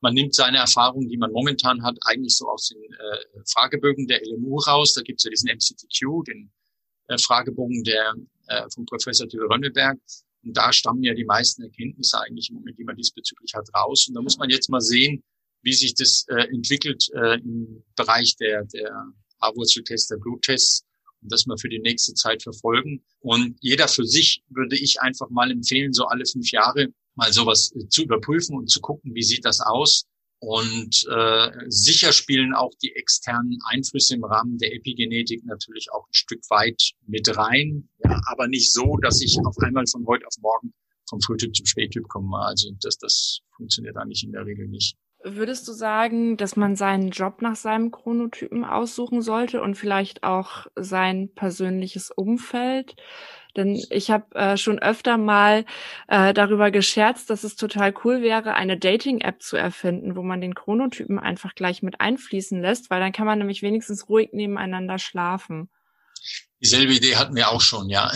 Man 0.00 0.14
nimmt 0.14 0.34
seine 0.34 0.58
Erfahrungen, 0.58 1.08
die 1.08 1.18
man 1.18 1.32
momentan 1.32 1.82
hat, 1.82 1.96
eigentlich 2.02 2.36
so 2.36 2.48
aus 2.48 2.68
den 2.68 2.82
äh, 2.82 3.42
Fragebögen 3.52 4.06
der 4.06 4.20
LMU 4.24 4.58
raus. 4.58 4.94
Da 4.94 5.02
gibt 5.02 5.20
es 5.20 5.24
ja 5.24 5.30
diesen 5.30 5.50
MCTQ, 5.50 6.24
den 6.26 6.50
äh, 7.08 7.18
Fragebogen 7.18 7.84
der 7.84 8.14
äh, 8.48 8.68
vom 8.74 8.86
Professor 8.86 9.28
Tübe 9.28 9.48
Rönnelberg. 9.48 9.98
Und 10.42 10.56
da 10.56 10.72
stammen 10.72 11.02
ja 11.02 11.14
die 11.14 11.24
meisten 11.24 11.62
Erkenntnisse 11.62 12.18
eigentlich 12.18 12.48
im 12.48 12.56
Moment, 12.56 12.78
die 12.78 12.84
man 12.84 12.96
diesbezüglich 12.96 13.52
hat, 13.54 13.68
raus. 13.74 14.06
Und 14.08 14.14
da 14.14 14.22
muss 14.22 14.38
man 14.38 14.48
jetzt 14.48 14.70
mal 14.70 14.80
sehen, 14.80 15.22
wie 15.62 15.74
sich 15.74 15.94
das 15.94 16.24
äh, 16.28 16.48
entwickelt 16.48 17.08
äh, 17.14 17.38
im 17.38 17.84
Bereich 17.94 18.36
der, 18.36 18.64
der 18.64 19.12
Haarwurzeltests, 19.42 20.08
der 20.08 20.16
Bluttests 20.16 20.84
das 21.28 21.46
mal 21.46 21.58
für 21.58 21.68
die 21.68 21.78
nächste 21.78 22.14
Zeit 22.14 22.42
verfolgen. 22.42 23.02
Und 23.20 23.56
jeder 23.60 23.88
für 23.88 24.04
sich 24.04 24.42
würde 24.48 24.76
ich 24.76 25.00
einfach 25.00 25.28
mal 25.30 25.50
empfehlen, 25.50 25.92
so 25.92 26.06
alle 26.06 26.24
fünf 26.26 26.50
Jahre 26.50 26.88
mal 27.14 27.32
sowas 27.32 27.72
äh, 27.76 27.88
zu 27.88 28.02
überprüfen 28.02 28.56
und 28.56 28.70
zu 28.70 28.80
gucken, 28.80 29.14
wie 29.14 29.22
sieht 29.22 29.44
das 29.44 29.60
aus. 29.60 30.06
Und 30.42 31.06
äh, 31.14 31.50
sicher 31.68 32.12
spielen 32.12 32.54
auch 32.54 32.72
die 32.82 32.94
externen 32.96 33.58
Einflüsse 33.66 34.14
im 34.14 34.24
Rahmen 34.24 34.56
der 34.56 34.74
Epigenetik 34.74 35.44
natürlich 35.44 35.92
auch 35.92 36.06
ein 36.08 36.14
Stück 36.14 36.40
weit 36.48 36.92
mit 37.06 37.36
rein, 37.36 37.90
ja, 38.02 38.18
aber 38.24 38.48
nicht 38.48 38.72
so, 38.72 38.96
dass 39.02 39.20
ich 39.20 39.38
auf 39.44 39.58
einmal 39.58 39.86
von 39.86 40.06
heute 40.06 40.26
auf 40.26 40.34
morgen 40.40 40.72
vom 41.10 41.20
Frühtyp 41.20 41.54
zum 41.54 41.66
Spättyp 41.66 42.08
komme. 42.08 42.38
Also 42.38 42.70
das, 42.80 42.96
das 42.96 43.40
funktioniert 43.54 43.98
eigentlich 43.98 44.24
in 44.24 44.32
der 44.32 44.46
Regel 44.46 44.66
nicht. 44.68 44.96
Würdest 45.22 45.68
du 45.68 45.72
sagen, 45.72 46.36
dass 46.38 46.56
man 46.56 46.76
seinen 46.76 47.10
Job 47.10 47.42
nach 47.42 47.56
seinem 47.56 47.90
Chronotypen 47.90 48.64
aussuchen 48.64 49.20
sollte 49.20 49.60
und 49.60 49.74
vielleicht 49.74 50.22
auch 50.22 50.66
sein 50.76 51.30
persönliches 51.34 52.10
Umfeld? 52.10 52.96
Denn 53.56 53.82
ich 53.90 54.10
habe 54.10 54.34
äh, 54.34 54.56
schon 54.56 54.78
öfter 54.78 55.18
mal 55.18 55.64
äh, 56.08 56.32
darüber 56.32 56.70
gescherzt, 56.70 57.28
dass 57.30 57.44
es 57.44 57.56
total 57.56 57.92
cool 58.04 58.22
wäre, 58.22 58.54
eine 58.54 58.78
Dating-App 58.78 59.42
zu 59.42 59.56
erfinden, 59.56 60.16
wo 60.16 60.22
man 60.22 60.40
den 60.40 60.54
Chronotypen 60.54 61.18
einfach 61.18 61.54
gleich 61.54 61.82
mit 61.82 62.00
einfließen 62.00 62.60
lässt, 62.60 62.90
weil 62.90 63.00
dann 63.00 63.12
kann 63.12 63.26
man 63.26 63.38
nämlich 63.38 63.62
wenigstens 63.62 64.08
ruhig 64.08 64.30
nebeneinander 64.32 64.98
schlafen. 64.98 65.68
Dieselbe 66.62 66.92
Idee 66.92 67.16
hatten 67.16 67.34
wir 67.34 67.48
auch 67.48 67.62
schon, 67.62 67.88
ja. 67.88 68.12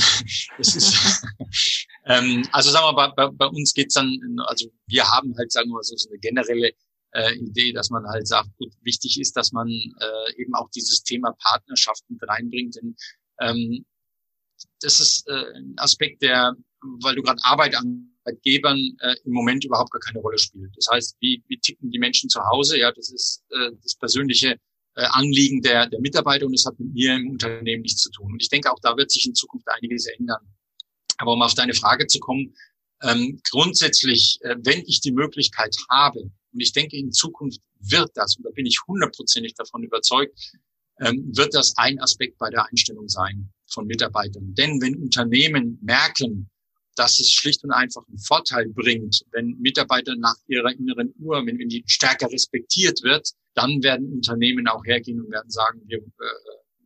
Ist, 0.58 1.25
ähm, 2.06 2.46
also 2.52 2.70
sagen 2.70 2.87
wir, 2.87 2.94
bei, 2.94 3.08
bei, 3.08 3.30
bei 3.32 3.46
uns 3.46 3.73
geht's 3.73 3.94
dann, 3.94 4.18
also 4.46 4.66
wir 4.87 5.04
haben 5.11 5.34
halt, 5.37 5.50
sagen 5.50 5.70
wir 5.70 5.74
mal 5.74 5.83
so, 5.83 5.96
so 5.96 6.11
eine 6.11 6.18
generelle 6.18 6.72
äh, 7.14 7.35
Idee, 7.35 7.72
dass 7.72 7.90
man 7.90 8.05
halt 8.07 8.29
sagt, 8.29 8.50
gut, 8.57 8.72
wichtig 8.83 9.20
ist, 9.20 9.37
dass 9.37 9.53
man 9.53 9.68
äh, 9.68 10.40
eben 10.40 10.55
auch 10.55 10.68
dieses 10.70 11.03
Thema 11.03 11.33
Partnerschaft 11.42 12.05
mit 12.09 12.20
reinbringt. 12.29 12.77
Denn 12.77 12.96
ähm, 13.40 13.85
das 14.81 15.00
ist 15.00 15.27
äh, 15.29 15.57
ein 15.57 15.74
Aspekt, 15.79 16.22
der, 16.22 16.55
weil 17.03 17.14
du 17.14 17.22
gerade 17.22 17.40
Arbeit 17.44 17.77
an 17.77 18.11
Arbeitgebern 18.24 18.79
äh, 19.00 19.14
im 19.24 19.33
Moment 19.33 19.64
überhaupt 19.64 19.90
gar 19.90 20.00
keine 20.00 20.20
Rolle 20.20 20.38
spielt. 20.38 20.77
Das 20.77 20.88
heißt, 20.90 21.16
wie, 21.20 21.42
wie 21.48 21.59
ticken 21.59 21.90
die 21.90 21.98
Menschen 21.98 22.29
zu 22.29 22.40
Hause? 22.42 22.79
Ja, 22.79 22.90
das 22.92 23.11
ist 23.11 23.42
äh, 23.50 23.70
das 23.83 23.94
persönliche 23.94 24.57
äh, 24.96 25.05
Anliegen 25.11 25.61
der, 25.62 25.88
der 25.88 26.00
Mitarbeiter 26.00 26.46
und 26.46 26.55
es 26.55 26.64
hat 26.64 26.79
mit 26.79 26.92
mir 26.92 27.14
im 27.14 27.31
Unternehmen 27.31 27.83
nichts 27.83 28.03
zu 28.03 28.11
tun. 28.11 28.33
Und 28.33 28.42
ich 28.42 28.48
denke, 28.48 28.72
auch 28.72 28.81
da 28.81 28.96
wird 28.96 29.11
sich 29.11 29.27
in 29.27 29.35
Zukunft 29.35 29.68
einiges 29.68 30.07
ändern. 30.07 30.40
Aber 31.18 31.33
um 31.33 31.42
auf 31.42 31.55
deine 31.55 31.74
Frage 31.74 32.07
zu 32.07 32.18
kommen, 32.18 32.55
ähm, 33.04 33.40
grundsätzlich, 33.50 34.38
äh, 34.42 34.56
wenn 34.62 34.82
ich 34.86 35.00
die 35.00 35.12
Möglichkeit 35.12 35.74
habe, 35.90 36.20
und 36.20 36.60
ich 36.60 36.72
denke, 36.72 36.96
in 36.96 37.12
Zukunft 37.12 37.60
wird 37.80 38.10
das, 38.14 38.36
und 38.36 38.44
da 38.44 38.50
bin 38.50 38.66
ich 38.66 38.80
hundertprozentig 38.86 39.54
davon 39.54 39.82
überzeugt, 39.82 40.38
ähm, 41.00 41.30
wird 41.36 41.54
das 41.54 41.76
ein 41.76 42.00
Aspekt 42.00 42.38
bei 42.38 42.50
der 42.50 42.66
Einstellung 42.66 43.08
sein 43.08 43.50
von 43.66 43.86
Mitarbeitern. 43.86 44.54
Denn 44.54 44.80
wenn 44.80 44.96
Unternehmen 44.96 45.78
merken, 45.82 46.48
dass 46.96 47.18
es 47.18 47.32
schlicht 47.32 47.64
und 47.64 47.72
einfach 47.72 48.06
einen 48.08 48.18
Vorteil 48.18 48.68
bringt, 48.68 49.24
wenn 49.32 49.58
Mitarbeiter 49.58 50.14
nach 50.16 50.36
ihrer 50.46 50.70
inneren 50.70 51.12
Uhr, 51.18 51.44
wenn, 51.44 51.58
wenn 51.58 51.68
die 51.68 51.82
stärker 51.86 52.30
respektiert 52.30 53.02
wird, 53.02 53.30
dann 53.54 53.82
werden 53.82 54.12
Unternehmen 54.12 54.68
auch 54.68 54.84
hergehen 54.84 55.20
und 55.20 55.30
werden 55.30 55.50
sagen, 55.50 55.82
wir, 55.86 55.98
äh, 55.98 56.02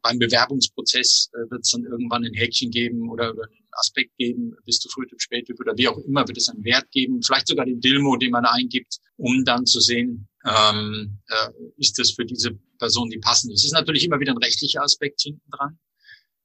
beim 0.08 0.18
Bewerbungsprozess 0.18 1.30
äh, 1.34 1.50
wird 1.50 1.64
es 1.64 1.70
dann 1.70 1.84
irgendwann 1.84 2.24
ein 2.24 2.32
Häkchen 2.32 2.70
geben 2.70 3.10
oder, 3.10 3.34
oder 3.34 3.44
einen 3.44 3.68
Aspekt 3.72 4.16
geben, 4.16 4.56
bist 4.64 4.84
du 4.84 4.88
Frühtyp, 4.88 5.20
Spättyp 5.20 5.60
oder 5.60 5.76
wie 5.76 5.88
auch 5.88 5.98
immer, 5.98 6.26
wird 6.26 6.38
es 6.38 6.48
einen 6.48 6.64
Wert 6.64 6.90
geben, 6.92 7.22
vielleicht 7.22 7.46
sogar 7.46 7.66
den 7.66 7.80
Dilmo, 7.80 8.16
den 8.16 8.30
man 8.30 8.46
eingibt, 8.46 8.98
um 9.16 9.44
dann 9.44 9.66
zu 9.66 9.80
sehen, 9.80 10.26
ähm, 10.46 11.18
äh, 11.28 11.50
ist 11.76 11.98
das 11.98 12.12
für 12.12 12.24
diese 12.24 12.58
Person 12.78 13.10
die 13.10 13.18
passende. 13.18 13.54
Es 13.54 13.64
ist 13.64 13.72
natürlich 13.72 14.04
immer 14.04 14.18
wieder 14.18 14.32
ein 14.32 14.38
rechtlicher 14.38 14.82
Aspekt 14.82 15.20
hinten 15.20 15.50
dran. 15.50 15.78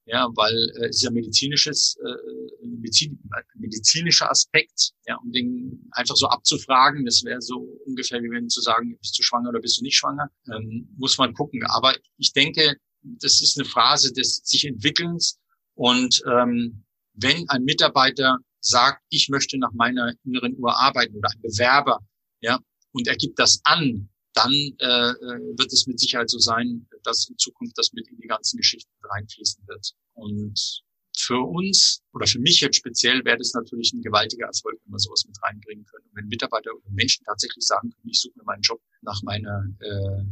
Ja, 0.06 0.28
weil 0.36 0.54
äh, 0.82 0.90
es 0.90 0.98
ist 0.98 1.04
ja 1.04 1.12
medizinisches, 1.12 1.98
äh, 2.04 2.66
Medizin, 2.66 3.18
medizinischer 3.56 4.30
Aspekt, 4.30 4.92
ja, 5.08 5.16
um 5.24 5.32
den 5.32 5.88
einfach 5.92 6.18
so 6.18 6.28
abzufragen, 6.28 7.06
das 7.06 7.24
wäre 7.24 7.42
so 7.42 7.80
ungefähr 7.86 8.22
wie 8.22 8.30
wenn 8.30 8.50
zu 8.50 8.60
sagen, 8.60 8.98
bist 9.00 9.18
du 9.18 9.24
schwanger 9.24 9.50
oder 9.50 9.62
bist 9.62 9.80
du 9.80 9.84
nicht 9.84 9.96
schwanger, 9.96 10.30
ähm, 10.54 10.90
muss 10.98 11.18
man 11.18 11.34
gucken. 11.34 11.64
Aber 11.68 11.96
ich 12.18 12.34
denke, 12.34 12.76
das 13.04 13.42
ist 13.42 13.58
eine 13.58 13.68
Phase 13.68 14.12
des 14.14 14.42
sich 14.44 14.66
Entwickelns 14.66 15.40
und 15.76 16.22
ähm, 16.28 16.84
wenn 17.14 17.48
ein 17.50 17.64
Mitarbeiter 17.64 18.40
sagt, 18.60 19.04
ich 19.10 19.30
möchte 19.30 19.58
nach 19.58 19.74
meiner 19.74 20.14
inneren 20.24 20.58
Uhr 20.58 20.76
arbeiten 20.76 21.16
oder 21.16 21.30
ein 21.32 21.42
Bewerber, 21.42 22.00
ja, 22.42 22.60
und 22.92 23.08
er 23.08 23.16
gibt 23.16 23.40
das 23.40 23.60
an, 23.64 24.10
dann 24.34 24.52
äh, 24.52 24.86
äh, 24.86 25.58
wird 25.58 25.72
es 25.72 25.86
mit 25.86 26.00
Sicherheit 26.00 26.30
so 26.30 26.40
sein, 26.40 26.88
dass 27.04 27.30
in 27.30 27.38
Zukunft 27.38 27.78
das 27.78 27.94
mit 27.94 28.08
in 28.08 28.18
die 28.18 28.28
ganzen 28.28 28.58
Geschichten 28.58 28.92
reinfließen 29.04 29.68
wird. 29.68 29.94
Und 30.14 30.84
für 31.16 31.40
uns 31.40 32.02
oder 32.14 32.26
für 32.26 32.40
mich 32.40 32.60
jetzt 32.62 32.78
speziell 32.78 33.24
wäre 33.26 33.38
das 33.38 33.54
natürlich 33.54 33.94
ein 33.94 34.02
gewaltiger 34.02 34.48
Erfolg, 34.48 34.80
wenn 34.84 34.94
wir 34.94 35.00
sowas 35.00 35.26
mit 35.28 35.38
reinbringen 35.44 35.86
können. 35.86 36.06
Und 36.08 36.16
wenn 36.16 36.28
Mitarbeiter 36.28 36.72
oder 36.74 36.90
Menschen 36.90 37.24
tatsächlich 37.26 37.66
sagen 37.66 37.92
können, 37.92 38.10
ich 38.10 38.20
suche 38.20 38.34
mir 38.38 38.46
meinen 38.46 38.64
Job 38.64 38.82
nach 39.02 39.22
meiner 39.22 39.68
äh, 39.80 40.24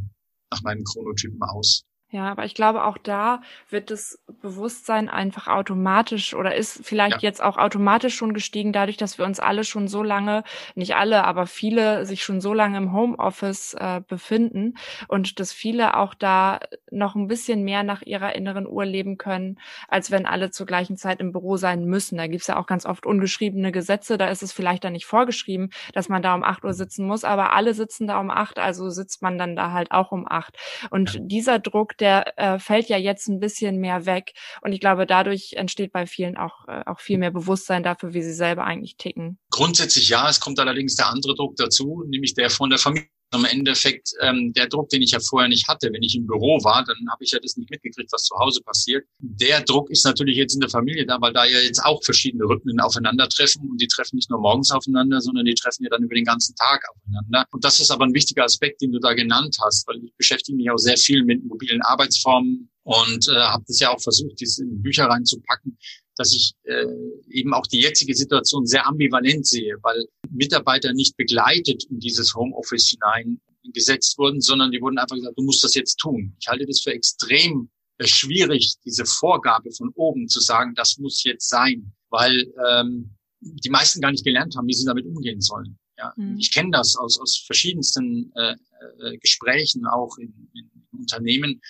nach 0.49 0.61
meinem 0.63 0.83
Chronotypen 0.83 1.41
aus, 1.43 1.85
ja, 2.11 2.29
aber 2.29 2.43
ich 2.43 2.55
glaube, 2.55 2.83
auch 2.83 2.97
da 2.97 3.41
wird 3.69 3.89
das 3.89 4.19
Bewusstsein 4.41 5.07
einfach 5.07 5.47
automatisch 5.47 6.33
oder 6.33 6.53
ist 6.53 6.85
vielleicht 6.85 7.21
ja. 7.23 7.29
jetzt 7.29 7.41
auch 7.41 7.55
automatisch 7.57 8.15
schon 8.15 8.33
gestiegen, 8.33 8.73
dadurch, 8.73 8.97
dass 8.97 9.17
wir 9.17 9.23
uns 9.23 9.39
alle 9.39 9.63
schon 9.63 9.87
so 9.87 10.03
lange, 10.03 10.43
nicht 10.75 10.95
alle, 10.95 11.23
aber 11.23 11.47
viele 11.47 12.05
sich 12.05 12.21
schon 12.25 12.41
so 12.41 12.53
lange 12.53 12.77
im 12.77 12.91
Homeoffice 12.91 13.75
äh, 13.75 14.01
befinden 14.05 14.73
und 15.07 15.39
dass 15.39 15.53
viele 15.53 15.95
auch 15.95 16.13
da 16.13 16.59
noch 16.91 17.15
ein 17.15 17.27
bisschen 17.27 17.63
mehr 17.63 17.83
nach 17.83 18.01
ihrer 18.01 18.35
inneren 18.35 18.67
Uhr 18.67 18.83
leben 18.83 19.17
können, 19.17 19.57
als 19.87 20.11
wenn 20.11 20.25
alle 20.25 20.51
zur 20.51 20.65
gleichen 20.65 20.97
Zeit 20.97 21.21
im 21.21 21.31
Büro 21.31 21.55
sein 21.55 21.85
müssen. 21.85 22.17
Da 22.17 22.27
gibt's 22.27 22.47
ja 22.47 22.57
auch 22.57 22.67
ganz 22.67 22.85
oft 22.85 23.05
ungeschriebene 23.05 23.71
Gesetze, 23.71 24.17
da 24.17 24.27
ist 24.27 24.43
es 24.43 24.51
vielleicht 24.51 24.83
dann 24.83 24.91
nicht 24.91 25.05
vorgeschrieben, 25.05 25.69
dass 25.93 26.09
man 26.09 26.21
da 26.21 26.35
um 26.35 26.43
acht 26.43 26.65
Uhr 26.65 26.73
sitzen 26.73 27.07
muss, 27.07 27.23
aber 27.23 27.53
alle 27.53 27.73
sitzen 27.73 28.05
da 28.05 28.19
um 28.19 28.29
acht, 28.29 28.59
also 28.59 28.89
sitzt 28.89 29.21
man 29.21 29.37
dann 29.37 29.55
da 29.55 29.71
halt 29.71 29.93
auch 29.93 30.11
um 30.11 30.27
acht. 30.29 30.57
Und 30.89 31.17
dieser 31.21 31.59
Druck, 31.59 32.00
der 32.01 32.37
äh, 32.37 32.59
fällt 32.59 32.89
ja 32.89 32.97
jetzt 32.97 33.27
ein 33.27 33.39
bisschen 33.39 33.77
mehr 33.77 34.05
weg. 34.05 34.33
Und 34.61 34.73
ich 34.73 34.79
glaube, 34.79 35.05
dadurch 35.05 35.53
entsteht 35.53 35.91
bei 35.91 36.05
vielen 36.05 36.37
auch, 36.37 36.67
äh, 36.67 36.83
auch 36.85 36.99
viel 36.99 37.17
mehr 37.17 37.31
Bewusstsein 37.31 37.83
dafür, 37.83 38.13
wie 38.13 38.23
sie 38.23 38.33
selber 38.33 38.65
eigentlich 38.65 38.97
ticken. 38.97 39.39
Grundsätzlich 39.51 40.09
ja, 40.09 40.29
es 40.29 40.39
kommt 40.39 40.59
allerdings 40.59 40.95
der 40.95 41.07
andere 41.07 41.35
Druck 41.35 41.55
dazu, 41.55 42.03
nämlich 42.07 42.33
der 42.33 42.49
von 42.49 42.69
der 42.69 42.79
Familie. 42.79 43.07
Im 43.33 43.45
Endeffekt 43.45 44.11
ähm, 44.21 44.53
der 44.53 44.67
Druck, 44.67 44.89
den 44.89 45.01
ich 45.01 45.11
ja 45.11 45.19
vorher 45.19 45.47
nicht 45.47 45.67
hatte. 45.67 45.89
Wenn 45.91 46.03
ich 46.03 46.15
im 46.15 46.27
Büro 46.27 46.63
war, 46.63 46.83
dann 46.83 46.97
habe 47.11 47.23
ich 47.23 47.31
ja 47.31 47.39
das 47.39 47.55
nicht 47.57 47.69
mitgekriegt, 47.69 48.11
was 48.11 48.23
zu 48.23 48.35
Hause 48.37 48.61
passiert. 48.61 49.05
Der 49.19 49.61
Druck 49.61 49.89
ist 49.89 50.05
natürlich 50.05 50.37
jetzt 50.37 50.53
in 50.53 50.59
der 50.59 50.69
Familie 50.69 51.05
da, 51.05 51.19
weil 51.21 51.33
da 51.33 51.45
ja 51.45 51.59
jetzt 51.59 51.83
auch 51.83 52.03
verschiedene 52.03 52.43
Rhythmen 52.43 52.79
aufeinandertreffen 52.79 53.69
und 53.69 53.81
die 53.81 53.87
treffen 53.87 54.15
nicht 54.17 54.29
nur 54.29 54.39
morgens 54.39 54.71
aufeinander, 54.71 55.21
sondern 55.21 55.45
die 55.45 55.53
treffen 55.53 55.83
ja 55.83 55.89
dann 55.89 56.03
über 56.03 56.15
den 56.15 56.25
ganzen 56.25 56.55
Tag 56.55 56.83
aufeinander. 56.89 57.45
Und 57.51 57.63
das 57.63 57.79
ist 57.79 57.91
aber 57.91 58.05
ein 58.05 58.13
wichtiger 58.13 58.43
Aspekt, 58.43 58.81
den 58.81 58.91
du 58.91 58.99
da 58.99 59.13
genannt 59.13 59.57
hast, 59.63 59.87
weil 59.87 60.03
ich 60.03 60.13
beschäftige 60.17 60.57
mich 60.57 60.69
auch 60.69 60.77
sehr 60.77 60.97
viel 60.97 61.23
mit 61.23 61.43
mobilen 61.45 61.81
Arbeitsformen 61.81 62.69
und 62.83 63.27
äh, 63.29 63.35
habe 63.35 63.63
das 63.67 63.79
ja 63.79 63.93
auch 63.93 64.01
versucht, 64.01 64.39
dies 64.39 64.57
in 64.57 64.81
Bücher 64.81 65.05
reinzupacken 65.05 65.77
dass 66.21 66.33
ich 66.33 66.53
äh, 66.65 66.85
eben 67.29 67.51
auch 67.53 67.65
die 67.65 67.81
jetzige 67.81 68.13
Situation 68.13 68.67
sehr 68.67 68.85
ambivalent 68.85 69.47
sehe, 69.47 69.75
weil 69.81 70.05
Mitarbeiter 70.29 70.93
nicht 70.93 71.17
begleitet 71.17 71.85
in 71.89 71.99
dieses 71.99 72.35
Homeoffice 72.35 72.89
hinein 72.89 73.41
gesetzt 73.73 74.19
wurden, 74.19 74.39
sondern 74.39 74.71
die 74.71 74.79
wurden 74.81 74.99
einfach 74.99 75.15
gesagt, 75.15 75.37
du 75.37 75.43
musst 75.43 75.63
das 75.63 75.73
jetzt 75.73 75.95
tun. 75.95 76.35
Ich 76.39 76.47
halte 76.47 76.65
das 76.67 76.81
für 76.81 76.93
extrem 76.93 77.71
äh, 77.97 78.05
schwierig, 78.05 78.75
diese 78.85 79.05
Vorgabe 79.05 79.71
von 79.71 79.89
oben 79.95 80.27
zu 80.27 80.39
sagen, 80.39 80.75
das 80.75 80.99
muss 80.99 81.23
jetzt 81.23 81.49
sein, 81.49 81.91
weil 82.11 82.53
ähm, 82.69 83.09
die 83.39 83.69
meisten 83.71 83.99
gar 83.99 84.11
nicht 84.11 84.23
gelernt 84.23 84.55
haben, 84.55 84.67
wie 84.67 84.73
sie 84.73 84.85
damit 84.85 85.07
umgehen 85.07 85.41
sollen. 85.41 85.79
Ja, 85.97 86.13
mhm. 86.17 86.37
Ich 86.37 86.51
kenne 86.51 86.69
das 86.71 86.95
aus, 86.97 87.19
aus 87.19 87.43
verschiedensten 87.47 88.31
äh, 88.35 88.55
äh, 88.99 89.17
Gesprächen, 89.17 89.87
auch 89.87 90.15
in, 90.19 90.51
in 90.53 90.69
Unternehmen, 90.91 91.61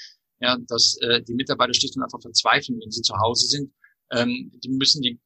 ja, 0.42 0.58
dass 0.68 0.98
äh, 1.00 1.22
die 1.22 1.36
Mitarbeiter 1.36 1.74
schlicht 1.74 1.96
und 1.96 2.04
einfach 2.04 2.22
verzweifeln, 2.22 2.82
wenn 2.82 2.92
sie 2.92 3.02
zu 3.02 3.18
Hause 3.18 3.48
sind 3.48 3.72
ähm, 4.12 4.52
die 4.64 4.70
müssen, 4.70 5.02
die 5.02 5.20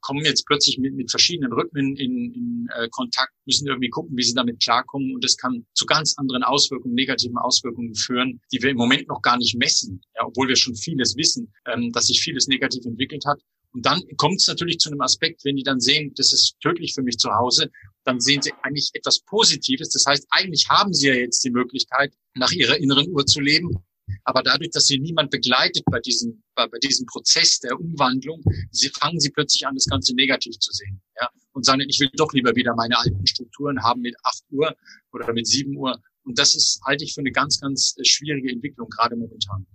kommen 0.00 0.24
jetzt 0.24 0.46
plötzlich 0.46 0.78
mit, 0.78 0.94
mit 0.94 1.10
verschiedenen 1.10 1.52
Rhythmen 1.52 1.96
in, 1.96 2.32
in 2.32 2.68
äh, 2.74 2.88
Kontakt, 2.90 3.32
müssen 3.46 3.66
irgendwie 3.66 3.90
gucken, 3.90 4.16
wie 4.16 4.22
sie 4.22 4.34
damit 4.34 4.62
klarkommen. 4.62 5.14
Und 5.14 5.22
das 5.22 5.36
kann 5.36 5.66
zu 5.74 5.86
ganz 5.86 6.14
anderen 6.16 6.42
Auswirkungen, 6.42 6.94
negativen 6.94 7.36
Auswirkungen 7.36 7.94
führen, 7.94 8.40
die 8.52 8.62
wir 8.62 8.70
im 8.70 8.76
Moment 8.76 9.08
noch 9.08 9.22
gar 9.22 9.36
nicht 9.36 9.56
messen, 9.56 10.00
ja, 10.16 10.26
obwohl 10.26 10.48
wir 10.48 10.56
schon 10.56 10.74
vieles 10.74 11.16
wissen, 11.16 11.52
ähm, 11.66 11.92
dass 11.92 12.06
sich 12.06 12.20
vieles 12.20 12.48
negativ 12.48 12.84
entwickelt 12.84 13.24
hat. 13.26 13.40
Und 13.72 13.84
dann 13.84 14.02
kommt 14.16 14.40
es 14.40 14.46
natürlich 14.46 14.78
zu 14.78 14.88
einem 14.88 15.00
Aspekt, 15.00 15.44
wenn 15.44 15.56
die 15.56 15.64
dann 15.64 15.80
sehen, 15.80 16.12
das 16.16 16.32
ist 16.32 16.56
tödlich 16.60 16.94
für 16.94 17.02
mich 17.02 17.18
zu 17.18 17.30
Hause, 17.30 17.70
dann 18.04 18.20
sehen 18.20 18.40
sie 18.40 18.52
eigentlich 18.62 18.90
etwas 18.92 19.20
Positives. 19.20 19.88
Das 19.90 20.06
heißt, 20.06 20.26
eigentlich 20.30 20.68
haben 20.68 20.92
sie 20.92 21.08
ja 21.08 21.14
jetzt 21.14 21.42
die 21.42 21.50
Möglichkeit, 21.50 22.14
nach 22.34 22.52
ihrer 22.52 22.78
inneren 22.78 23.08
Uhr 23.10 23.26
zu 23.26 23.40
leben 23.40 23.84
aber 24.24 24.42
dadurch, 24.42 24.70
dass 24.70 24.86
sie 24.86 24.98
niemand 24.98 25.30
begleitet 25.30 25.84
bei 25.90 26.00
diesem, 26.00 26.42
bei, 26.54 26.66
bei 26.66 26.78
diesem 26.78 27.06
Prozess 27.06 27.60
der 27.60 27.78
Umwandlung, 27.78 28.42
sie 28.70 28.88
fangen 28.88 29.20
sie 29.20 29.30
plötzlich 29.30 29.66
an, 29.66 29.74
das 29.74 29.86
Ganze 29.86 30.14
negativ 30.14 30.58
zu 30.58 30.72
sehen. 30.72 31.00
Ja? 31.20 31.28
Und 31.52 31.64
sagen, 31.64 31.82
ich 31.86 32.00
will 32.00 32.10
doch 32.16 32.32
lieber 32.32 32.54
wieder 32.56 32.74
meine 32.74 32.98
alten 32.98 33.26
Strukturen 33.26 33.82
haben 33.82 34.00
mit 34.00 34.16
8 34.22 34.42
Uhr 34.50 34.74
oder 35.12 35.32
mit 35.32 35.46
7 35.46 35.76
Uhr. 35.76 36.00
Und 36.24 36.38
das 36.38 36.54
ist, 36.54 36.80
halte 36.84 37.04
ich 37.04 37.14
für 37.14 37.20
eine 37.20 37.32
ganz, 37.32 37.60
ganz 37.60 37.94
äh, 37.98 38.04
schwierige 38.04 38.50
Entwicklung, 38.50 38.88
gerade 38.88 39.16
momentan. 39.16 39.66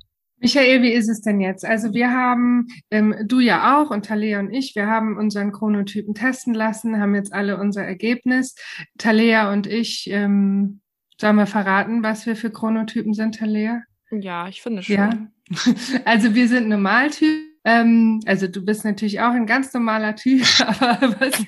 Michael, 0.41 0.81
wie 0.81 0.93
ist 0.93 1.09
es 1.09 1.21
denn 1.21 1.41
jetzt? 1.41 1.65
Also 1.65 1.93
wir 1.93 2.11
haben, 2.11 2.67
ähm, 2.91 3.13
du 3.25 3.39
ja 3.41 3.77
auch 3.77 3.91
und 3.91 4.05
Talea 4.05 4.39
und 4.39 4.53
ich, 4.53 4.73
wir 4.73 4.87
haben 4.87 5.17
unseren 5.17 5.51
Chronotypen 5.51 6.13
testen 6.13 6.53
lassen, 6.53 6.99
haben 6.99 7.13
jetzt 7.13 7.33
alle 7.33 7.59
unser 7.59 7.83
Ergebnis. 7.83 8.55
Talea 8.97 9.51
und 9.51 9.67
ich, 9.67 10.09
ähm, 10.09 10.79
sollen 11.19 11.35
wir 11.35 11.45
verraten, 11.45 12.03
was 12.03 12.25
wir 12.25 12.37
für 12.37 12.51
Chronotypen 12.51 13.13
sind, 13.13 13.35
Talea? 13.35 13.83
Ja, 14.11 14.47
ich 14.47 14.61
finde 14.61 14.83
schon. 14.83 14.95
Ja. 14.95 15.11
Also 16.05 16.35
wir 16.35 16.47
sind 16.47 16.69
Normaltyp. 16.69 17.49
Ähm, 17.65 18.21
also 18.25 18.47
du 18.47 18.63
bist 18.63 18.85
natürlich 18.85 19.19
auch 19.19 19.31
ein 19.31 19.45
ganz 19.45 19.73
normaler 19.73 20.15
Typ, 20.15 20.45
aber 20.59 21.19
was 21.19 21.43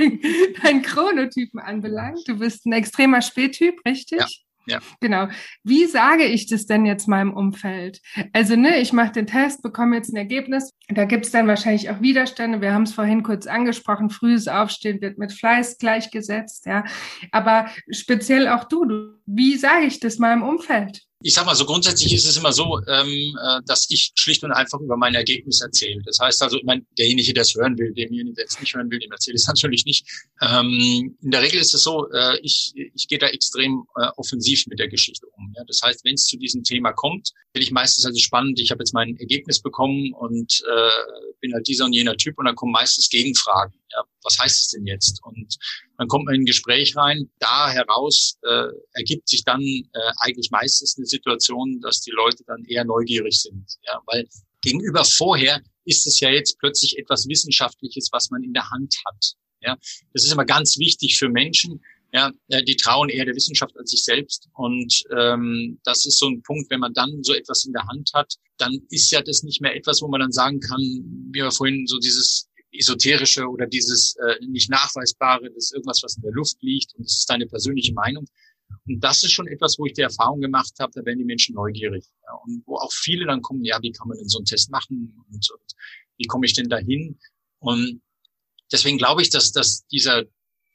dein 0.63 0.82
Chronotypen 0.82 1.60
anbelangt, 1.60 2.28
du 2.28 2.39
bist 2.39 2.65
ein 2.65 2.74
extremer 2.74 3.21
Spättyp, 3.21 3.80
richtig? 3.86 4.19
Ja. 4.19 4.28
Ja. 4.67 4.80
Genau. 5.00 5.28
Wie 5.63 5.86
sage 5.86 6.24
ich 6.26 6.47
das 6.47 6.65
denn 6.65 6.86
jetzt 6.86 7.08
meinem 7.08 7.34
Umfeld? 7.34 8.00
Also, 8.32 8.56
ne, 8.56 8.80
ich 8.80 8.93
mache 8.93 9.12
den 9.12 9.26
Test, 9.26 9.63
bekomme 9.63 9.95
jetzt 9.95 10.13
ein 10.13 10.17
Ergebnis. 10.17 10.71
Da 10.88 11.06
gibt 11.06 11.26
es 11.26 11.32
dann 11.32 11.47
wahrscheinlich 11.47 11.89
auch 11.89 12.02
Widerstände. 12.02 12.62
Wir 12.62 12.74
haben 12.74 12.84
es 12.84 12.93
vorhin 12.93 13.24
kurz 13.24 13.47
angesprochen. 13.47 14.10
Frühes 14.12 14.47
Aufstehen 14.47 15.02
wird 15.02 15.17
mit 15.17 15.34
Fleiß 15.34 15.80
gleichgesetzt, 15.80 16.67
ja. 16.67 16.84
Aber 17.32 17.69
speziell 17.89 18.47
auch 18.47 18.65
du, 18.65 18.86
du 18.86 19.19
wie 19.26 19.58
sage 19.58 19.86
ich 19.86 20.00
das 20.00 20.19
meinem 20.19 20.43
Umfeld? 20.43 21.02
Ich 21.24 21.34
sag 21.34 21.46
mal 21.46 21.56
so 21.56 21.66
grundsätzlich 21.66 22.14
ist 22.14 22.26
es 22.26 22.38
immer 22.38 22.52
so, 22.52 22.80
ähm, 22.88 23.38
äh, 23.42 23.62
dass 23.66 23.90
ich 23.90 24.12
schlicht 24.16 24.44
und 24.44 24.52
einfach 24.52 24.80
über 24.80 24.98
mein 24.98 25.16
Ergebnis 25.16 25.62
erzähle. 25.62 26.02
Das 26.06 26.20
heißt 26.20 26.42
also, 26.42 26.58
ich 26.58 26.64
meine, 26.64 26.86
derjenige, 26.98 27.34
der 27.34 27.42
es 27.42 27.56
hören 27.56 27.78
will, 27.78 27.94
demjenigen, 27.94 28.36
der 28.36 28.46
es 28.46 28.60
nicht 28.60 28.76
hören 28.76 28.90
will, 28.90 29.00
dem 29.00 29.12
erzähle 29.12 29.36
ich 29.36 29.42
es 29.42 29.48
natürlich 29.48 29.86
nicht. 29.86 30.06
Ähm, 30.42 31.18
in 31.22 31.32
der 31.32 31.42
Regel 31.42 31.60
ist 31.60 31.74
es 31.74 31.84
so, 31.84 32.10
äh, 32.12 32.40
ich, 32.42 32.74
ich 32.76 33.08
gehe 33.08 33.20
da 33.20 33.28
extrem 33.28 33.84
äh, 33.98 34.08
offensiv 34.18 34.66
mit 34.68 34.80
der 34.80 34.88
Geschichte 34.88 35.28
um. 35.38 35.54
Ja? 35.56 35.64
Das 35.66 35.82
heißt, 35.84 36.04
wenn 36.06 36.16
es 36.16 36.26
zu 36.26 36.38
diesem 36.38 36.64
Thema 36.64 36.92
kommt, 36.94 37.32
bin 37.54 37.62
ich 37.62 37.72
meistens 37.72 38.06
also 38.06 38.20
spannend, 38.20 38.60
ich 38.60 38.72
habe 38.72 38.82
jetzt 38.82 38.94
mein 38.94 39.18
Ergebnis 39.18 39.62
bekommen 39.62 40.14
und 40.14 40.64
äh, 40.68 41.32
bin 41.40 41.54
halt 41.54 41.68
dieser 41.68 41.86
und 41.86 41.94
jener 41.94 42.16
Typ 42.18 42.38
und 42.38 42.46
dann 42.46 42.56
kommen 42.56 42.72
meistens 42.72 43.10
Gegenfragen. 43.10 43.74
Ja, 43.94 44.04
was 44.24 44.38
heißt 44.40 44.60
es 44.60 44.70
denn 44.70 44.86
jetzt? 44.86 45.20
Und 45.24 45.58
dann 45.98 46.08
kommt 46.08 46.26
man 46.26 46.36
in 46.36 46.42
ein 46.42 46.46
Gespräch 46.46 46.96
rein. 46.96 47.30
Da 47.40 47.70
heraus 47.70 48.38
äh, 48.44 48.68
ergibt 48.94 49.28
sich 49.28 49.44
dann 49.44 49.62
äh, 49.62 50.12
eigentlich 50.18 50.50
meistens 50.52 50.98
eine 50.98 51.06
Situation, 51.06 51.80
dass 51.82 52.02
die 52.02 52.12
Leute 52.12 52.44
dann 52.46 52.64
eher 52.66 52.86
neugierig 52.86 53.42
sind. 53.42 53.66
Ja, 53.86 54.00
weil 54.06 54.28
gegenüber 54.62 55.04
vorher 55.04 55.62
ist 55.86 56.08
es 56.08 56.20
ja 56.20 56.30
jetzt 56.30 56.58
plötzlich 56.60 56.98
etwas 56.98 57.28
Wissenschaftliches, 57.28 58.10
was 58.12 58.30
man 58.30 58.44
in 58.44 58.54
der 58.54 58.70
Hand 58.70 58.96
hat. 59.06 59.34
Ja, 59.62 59.78
das 60.14 60.26
ist 60.26 60.32
immer 60.32 60.46
ganz 60.46 60.78
wichtig 60.78 61.18
für 61.18 61.30
Menschen. 61.30 61.82
Ja, 62.14 62.32
äh, 62.50 62.64
die 62.64 62.76
trauen 62.76 63.10
eher 63.10 63.26
der 63.26 63.36
Wissenschaft 63.36 63.78
als 63.78 63.92
sich 63.92 64.04
selbst. 64.04 64.50
Und 64.54 65.04
ähm, 65.18 65.80
das 65.84 66.06
ist 66.06 66.20
so 66.20 66.28
ein 66.28 66.42
Punkt, 66.44 66.70
wenn 66.70 66.82
man 66.82 66.94
dann 66.94 67.24
so 67.24 67.34
etwas 67.34 67.64
in 67.66 67.72
der 67.72 67.88
Hand 67.88 68.12
hat, 68.14 68.34
dann 68.58 68.80
ist 68.90 69.12
ja 69.12 69.22
das 69.22 69.44
nicht 69.44 69.62
mehr 69.62 69.76
etwas, 69.76 70.02
wo 70.02 70.08
man 70.08 70.20
dann 70.20 70.32
sagen 70.32 70.60
kann, 70.60 70.82
wie 70.82 71.40
wir 71.40 71.52
vorhin 71.52 71.88
so 71.88 72.00
dieses 72.00 72.50
esoterische 72.72 73.48
oder 73.48 73.68
dieses 73.68 74.16
äh, 74.18 74.46
nicht 74.46 74.70
nachweisbare, 74.70 75.50
das 75.54 75.66
ist 75.66 75.74
irgendwas, 75.74 76.02
was 76.04 76.16
in 76.16 76.24
der 76.24 76.32
Luft 76.32 76.58
liegt 76.62 76.94
und 76.96 77.06
das 77.06 77.18
ist 77.18 77.30
deine 77.30 77.46
persönliche 77.46 77.94
Meinung. 77.94 78.26
Und 78.88 79.04
das 79.04 79.24
ist 79.24 79.32
schon 79.32 79.48
etwas, 79.48 79.78
wo 79.78 79.86
ich 79.86 79.94
die 79.94 80.02
Erfahrung 80.02 80.40
gemacht 80.40 80.74
habe, 80.80 80.92
da 80.96 81.06
werden 81.06 81.20
die 81.20 81.26
Menschen 81.26 81.56
neugierig. 81.56 82.06
Ja, 82.26 82.34
und 82.46 82.64
wo 82.66 82.78
auch 82.78 82.92
viele 82.94 83.26
dann 83.26 83.42
kommen, 83.42 83.64
ja, 83.64 83.82
wie 83.82 83.92
kann 83.92 84.08
man 84.08 84.18
denn 84.18 84.30
so 84.30 84.40
einen 84.40 84.46
Test 84.46 84.72
machen 84.72 85.14
und, 85.30 85.52
und 85.52 85.74
wie 86.18 86.28
komme 86.28 86.46
ich 86.46 86.54
denn 86.54 86.70
dahin? 86.70 87.20
Und 87.60 88.02
deswegen 88.72 88.98
glaube 88.98 89.22
ich, 89.22 89.30
dass, 89.30 89.52
dass 89.52 89.86
dieser 89.88 90.24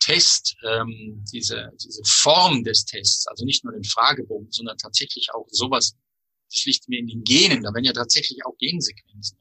Test, 0.00 0.56
ähm, 0.64 1.24
diese, 1.32 1.72
diese 1.82 2.02
Form 2.04 2.62
des 2.62 2.84
Tests, 2.84 3.26
also 3.26 3.44
nicht 3.44 3.64
nur 3.64 3.72
den 3.72 3.84
Fragebogen, 3.84 4.50
sondern 4.50 4.76
tatsächlich 4.78 5.28
auch 5.34 5.46
sowas 5.50 5.96
das 6.52 6.64
liegt 6.64 6.88
mir 6.88 6.98
in 6.98 7.06
den 7.06 7.24
Genen. 7.24 7.62
Da 7.62 7.72
werden 7.72 7.84
ja 7.84 7.92
tatsächlich 7.92 8.44
auch 8.44 8.56
Gensequenzen, 8.58 9.38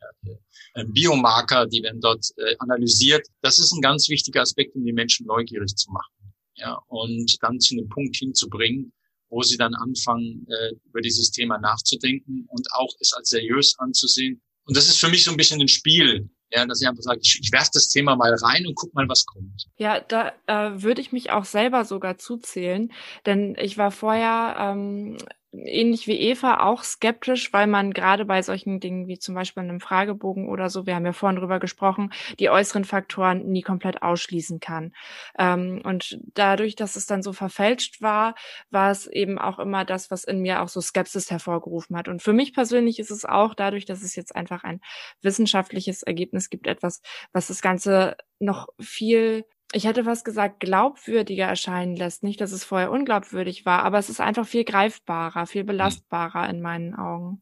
äh, 0.76 0.86
Biomarker, 0.86 1.65
die 1.68 1.84
werden 1.84 2.02
dort 2.02 2.26
äh, 2.38 2.56
analysiert. 2.60 3.28
Das 3.41 3.60
ist 3.60 3.72
ein 3.72 3.82
ganz 3.82 4.10
wichtiger 4.10 4.41
Aspekt, 4.41 4.76
um 4.76 4.84
die 4.86 4.94
Menschen 4.94 5.26
neugierig 5.26 5.76
zu 5.76 5.91
machen. 5.91 6.34
Ja, 6.56 6.80
und 6.88 7.36
dann 7.41 7.60
zu 7.60 7.76
einem 7.76 7.89
Punkt 7.89 8.15
hinzubringen, 8.15 8.94
wo 9.30 9.41
sie 9.41 9.58
dann 9.58 9.74
anfangen, 9.76 10.48
äh, 10.50 10.74
über 10.86 11.02
dieses 11.02 11.32
Thema 11.32 11.58
nachzudenken 11.58 12.46
und 12.48 12.68
auch 12.72 12.94
es 13.00 13.13
als 13.13 13.30
seriös 13.30 13.76
anzusehen. 13.78 14.41
Und 14.65 14.78
das 14.78 14.88
ist 14.88 14.98
für 14.98 15.10
mich 15.10 15.24
so 15.24 15.32
ein 15.32 15.38
bisschen 15.38 15.62
ein 15.62 15.68
Spiel. 15.68 16.30
Ja, 16.52 16.65
dass 16.65 16.80
ich 16.80 16.88
einfach 16.88 17.02
sage, 17.02 17.20
ich, 17.22 17.39
ich 17.41 17.52
werfe 17.52 17.72
das 17.74 17.89
Thema 17.89 18.15
mal 18.15 18.34
rein 18.34 18.68
und 18.68 18.76
guck 18.76 18.94
mal, 18.94 19.10
was 19.10 19.26
kommt. 19.26 19.68
Ja, 19.78 20.00
da 20.00 20.32
äh, 20.46 20.82
würde 20.82 21.02
ich 21.02 21.12
mich 21.12 21.32
auch 21.32 21.44
selber 21.44 21.86
sogar 21.86 22.18
zuzählen, 22.18 22.94
denn 23.26 23.58
ich 23.60 23.78
war 23.78 23.91
vorher 23.91 24.56
ähm, 24.60 25.18
ähnlich 25.63 26.08
wie 26.08 26.20
Eva 26.20 26.62
auch 26.62 26.84
skeptisch, 26.84 27.54
weil 27.54 27.68
man 27.68 27.94
gerade 27.94 28.26
bei 28.26 28.41
solchen 28.41 28.80
Dingen 28.80 29.08
wie 29.08 29.20
zum 29.20 29.36
Beispiel 29.36 29.63
einem 29.63 29.80
Fragebogen 29.80 30.50
oder 30.50 30.70
so, 30.70 30.86
wir 30.86 30.96
haben 30.96 31.06
ja 31.06 31.13
vorhin 31.13 31.39
drüber 31.39 31.60
gesprochen, 31.60 32.12
die 32.39 32.50
äußeren 32.50 32.86
Faktoren 32.86 33.46
nie 33.46 33.62
komplett 33.62 34.02
ausschließen 34.02 34.60
kann. 34.60 34.94
Ähm, 35.38 35.82
und 35.84 36.20
dadurch, 36.34 36.76
dass 36.76 36.96
es 36.96 37.06
dann 37.06 37.24
so 37.24 37.34
verfälscht 37.34 38.02
war, 38.02 38.36
war 38.72 38.91
es 38.91 39.08
eben 39.08 39.38
auch 39.38 39.60
immer 39.60 39.86
das, 39.86 40.12
was 40.12 40.24
in 40.24 40.41
mir 40.41 40.62
auch 40.62 40.70
so 40.70 40.82
Skepsis 40.82 41.32
hervorgerufen 41.32 41.96
hat. 41.98 42.08
Und 42.08 42.22
für 42.22 42.34
mich 42.34 42.54
persönlich 42.54 43.00
ist 43.00 43.12
es 43.12 43.26
auch 43.26 43.54
dadurch, 43.54 43.86
dass 43.86 44.04
es 44.04 44.15
jetzt 44.15 44.36
einfach 44.36 44.63
ein 44.63 44.82
wissenschaftliches 45.22 46.04
Ergebnis 46.04 46.50
gibt, 46.50 46.68
etwas, 46.68 47.02
was 47.34 47.48
das 47.48 47.62
Ganze 47.62 48.18
noch 48.39 48.68
viel 48.80 49.46
ich 49.76 49.86
hätte 49.86 50.06
fast 50.06 50.24
gesagt, 50.24 50.62
glaubwürdiger 50.62 51.46
erscheinen 51.46 51.98
lässt. 51.98 52.24
Nicht, 52.24 52.40
dass 52.40 52.54
es 52.54 52.64
vorher 52.64 52.92
unglaubwürdig 52.92 53.66
war, 53.66 53.84
aber 53.84 54.00
es 54.00 54.10
ist 54.10 54.22
einfach 54.22 54.48
viel 54.48 54.64
greifbarer, 54.64 55.46
viel 55.48 55.64
mhm. 55.64 55.68
belastbarer 55.68 56.50
in 56.50 56.62
meinen 56.62 56.96
Augen. 56.96 57.42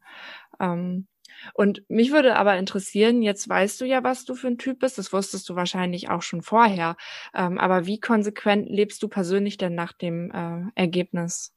Ähm, 0.59 1.07
und 1.53 1.83
mich 1.89 2.11
würde 2.11 2.35
aber 2.35 2.57
interessieren, 2.57 3.21
jetzt 3.21 3.47
weißt 3.47 3.81
du 3.81 3.85
ja, 3.85 4.03
was 4.03 4.25
du 4.25 4.33
für 4.33 4.47
ein 4.47 4.57
Typ 4.57 4.79
bist, 4.79 4.97
das 4.97 5.13
wusstest 5.13 5.47
du 5.47 5.55
wahrscheinlich 5.55 6.09
auch 6.09 6.23
schon 6.23 6.41
vorher. 6.41 6.95
Ähm, 7.35 7.59
aber 7.59 7.85
wie 7.85 7.99
konsequent 7.99 8.67
lebst 8.67 9.03
du 9.03 9.09
persönlich 9.09 9.57
denn 9.57 9.75
nach 9.75 9.93
dem 9.93 10.31
äh, 10.31 10.71
Ergebnis? 10.73 11.51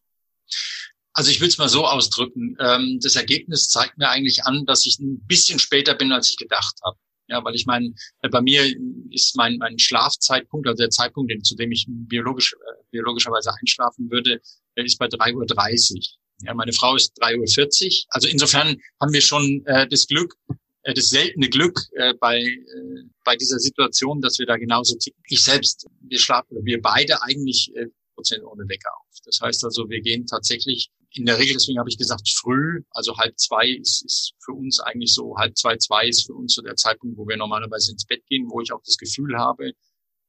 Also 1.15 1.31
ich 1.31 1.41
will 1.41 1.49
es 1.49 1.57
mal 1.57 1.71
so 1.71 1.87
ausdrücken. 1.87 2.57
Ähm, 2.61 2.99
das 3.03 3.17
Ergebnis 3.17 3.69
zeigt 3.69 3.97
mir 3.97 4.11
eigentlich 4.11 4.45
an, 4.45 4.67
dass 4.67 4.85
ich 4.85 4.99
ein 4.99 5.25
bisschen 5.27 5.59
später 5.59 5.95
bin, 5.95 6.13
als 6.13 6.29
ich 6.29 6.37
gedacht 6.37 6.75
habe. 6.85 6.99
Ja, 7.29 7.43
weil 7.45 7.55
ich 7.55 7.67
meine, 7.67 7.93
äh, 8.23 8.29
bei 8.29 8.41
mir 8.41 8.63
ist 9.11 9.37
mein, 9.37 9.57
mein 9.59 9.79
Schlafzeitpunkt, 9.79 10.69
also 10.69 10.83
der 10.83 10.91
Zeitpunkt, 10.91 11.33
zu 11.45 11.57
dem 11.57 11.73
ich 11.73 11.87
biologisch 11.89 12.55
äh, 12.55 12.83
biologischerweise 12.91 13.53
einschlafen 13.61 14.11
würde, 14.11 14.41
ist 14.77 14.99
bei 14.99 15.07
3.30 15.07 15.95
Uhr. 15.95 16.01
Ja, 16.43 16.55
meine 16.55 16.73
Frau 16.73 16.95
ist 16.95 17.21
3.40 17.23 17.87
Uhr. 17.87 18.05
Also 18.11 18.29
insofern 18.29 18.77
haben 19.01 19.13
wir 19.13 19.23
schon 19.23 19.65
äh, 19.67 19.89
das 19.89 20.07
Glück, 20.07 20.35
äh, 20.83 20.95
das 20.95 21.09
seltene 21.09 21.49
Glück 21.49 21.81
äh, 21.95 22.15
bei, 22.21 22.41
äh, 22.41 23.03
bei 23.25 23.37
dieser 23.37 23.59
Situation, 23.59 24.21
dass 24.21 24.39
wir 24.39 24.47
da 24.47 24.57
genauso 24.57 24.97
ticken. 24.97 25.23
Ich 25.29 25.43
selbst, 25.43 25.87
wir 26.03 26.19
schlafen, 26.19 26.59
wir 26.63 26.81
beide 26.81 27.23
eigentlich 27.23 27.75
äh, 27.75 27.87
Prozent 28.15 28.45
ohne 28.45 28.69
Wecker 28.69 28.91
auf. 29.01 29.19
Das 29.25 29.41
heißt 29.41 29.65
also, 29.65 29.89
wir 29.89 30.01
gehen 30.01 30.27
tatsächlich 30.27 30.91
in 31.17 31.25
der 31.25 31.39
Regel, 31.39 31.55
deswegen 31.55 31.79
habe 31.79 31.89
ich 31.89 31.97
gesagt, 31.97 32.29
früh, 32.29 32.83
also 32.91 33.17
halb 33.17 33.39
zwei 33.39 33.69
ist, 33.69 34.05
ist 34.05 34.35
für 34.45 34.53
uns 34.53 34.81
eigentlich 34.81 35.15
so, 35.15 35.35
halb 35.37 35.57
zwei, 35.57 35.77
zwei 35.79 36.07
ist 36.09 36.27
für 36.27 36.35
uns 36.35 36.55
so 36.55 36.63
der 36.63 36.77
Zeitpunkt, 36.77 37.17
wo 37.17 37.27
wir 37.27 37.39
normalerweise 37.39 37.93
ins 37.93 38.05
Bett 38.05 38.25
gehen, 38.27 38.47
wo 38.51 38.61
ich 38.61 38.71
auch 38.73 38.83
das 38.85 38.99
Gefühl 38.99 39.37
habe, 39.39 39.73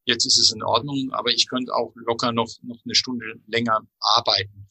jetzt 0.06 0.26
ist 0.26 0.40
es 0.40 0.54
in 0.54 0.64
Ordnung, 0.64 1.10
aber 1.12 1.32
ich 1.32 1.50
könnte 1.50 1.74
auch 1.74 1.92
locker 1.96 2.32
noch, 2.32 2.50
noch 2.64 2.80
eine 2.86 2.96
Stunde 2.96 3.26
länger 3.48 3.82
arbeiten. 4.00 4.70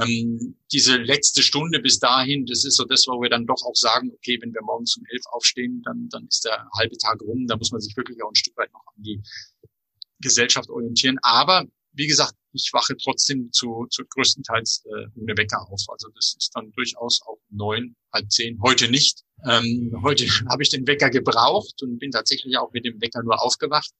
Ähm, 0.00 0.56
diese 0.72 0.96
letzte 0.96 1.42
Stunde 1.42 1.78
bis 1.78 2.00
dahin, 2.00 2.44
das 2.46 2.64
ist 2.64 2.76
so 2.76 2.84
das, 2.84 3.06
wo 3.06 3.20
wir 3.22 3.30
dann 3.30 3.46
doch 3.46 3.62
auch 3.64 3.76
sagen, 3.76 4.10
okay, 4.10 4.38
wenn 4.40 4.52
wir 4.52 4.62
morgens 4.62 4.96
um 4.96 5.04
elf 5.10 5.22
aufstehen, 5.30 5.82
dann, 5.84 6.08
dann 6.08 6.26
ist 6.26 6.44
der 6.44 6.66
halbe 6.76 6.96
Tag 6.98 7.20
rum, 7.20 7.46
da 7.46 7.56
muss 7.56 7.70
man 7.70 7.80
sich 7.80 7.96
wirklich 7.96 8.20
auch 8.24 8.30
ein 8.30 8.34
Stück 8.34 8.56
weit 8.56 8.72
noch 8.72 8.86
an 8.86 9.02
die 9.02 9.22
Gesellschaft 10.20 10.70
orientieren. 10.70 11.18
Aber 11.22 11.66
wie 11.92 12.06
gesagt, 12.08 12.34
ich 12.52 12.70
wache 12.72 12.96
trotzdem 12.96 13.50
zu, 13.52 13.86
zu 13.90 14.04
größtenteils 14.04 14.84
äh, 14.86 15.06
ohne 15.20 15.36
Wecker 15.36 15.60
auf. 15.70 15.80
Also 15.88 16.08
das 16.14 16.34
ist 16.38 16.50
dann 16.54 16.70
durchaus 16.72 17.20
auch 17.26 17.38
neun, 17.50 17.96
halb 18.12 18.30
zehn. 18.30 18.60
Heute 18.62 18.90
nicht. 18.90 19.22
Ähm, 19.48 19.92
heute 20.02 20.26
habe 20.48 20.62
ich 20.62 20.70
den 20.70 20.86
Wecker 20.86 21.10
gebraucht 21.10 21.82
und 21.82 21.98
bin 21.98 22.10
tatsächlich 22.10 22.56
auch 22.58 22.72
mit 22.72 22.84
dem 22.84 23.00
Wecker 23.00 23.22
nur 23.22 23.42
aufgewacht. 23.42 23.90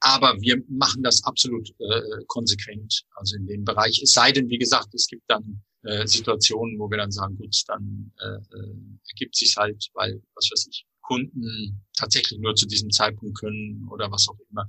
Aber 0.00 0.40
wir 0.40 0.62
machen 0.68 1.02
das 1.02 1.24
absolut 1.24 1.70
äh, 1.78 2.24
konsequent, 2.26 3.04
also 3.16 3.36
in 3.36 3.46
dem 3.46 3.64
Bereich. 3.64 4.00
Es 4.02 4.12
sei 4.12 4.32
denn, 4.32 4.48
wie 4.50 4.58
gesagt, 4.58 4.94
es 4.94 5.06
gibt 5.06 5.22
dann 5.28 5.62
äh, 5.82 6.06
Situationen, 6.06 6.78
wo 6.78 6.90
wir 6.90 6.98
dann 6.98 7.12
sagen, 7.12 7.36
gut, 7.36 7.56
dann 7.68 8.12
äh, 8.20 8.56
äh, 8.56 8.74
ergibt 9.10 9.36
sich 9.36 9.56
halt, 9.56 9.88
weil, 9.94 10.22
was 10.34 10.50
weiß 10.50 10.68
ich, 10.70 10.86
Kunden 11.00 11.80
tatsächlich 11.96 12.38
nur 12.40 12.54
zu 12.56 12.66
diesem 12.66 12.90
Zeitpunkt 12.90 13.38
können 13.38 13.86
oder 13.90 14.10
was 14.10 14.28
auch 14.28 14.38
immer. 14.50 14.68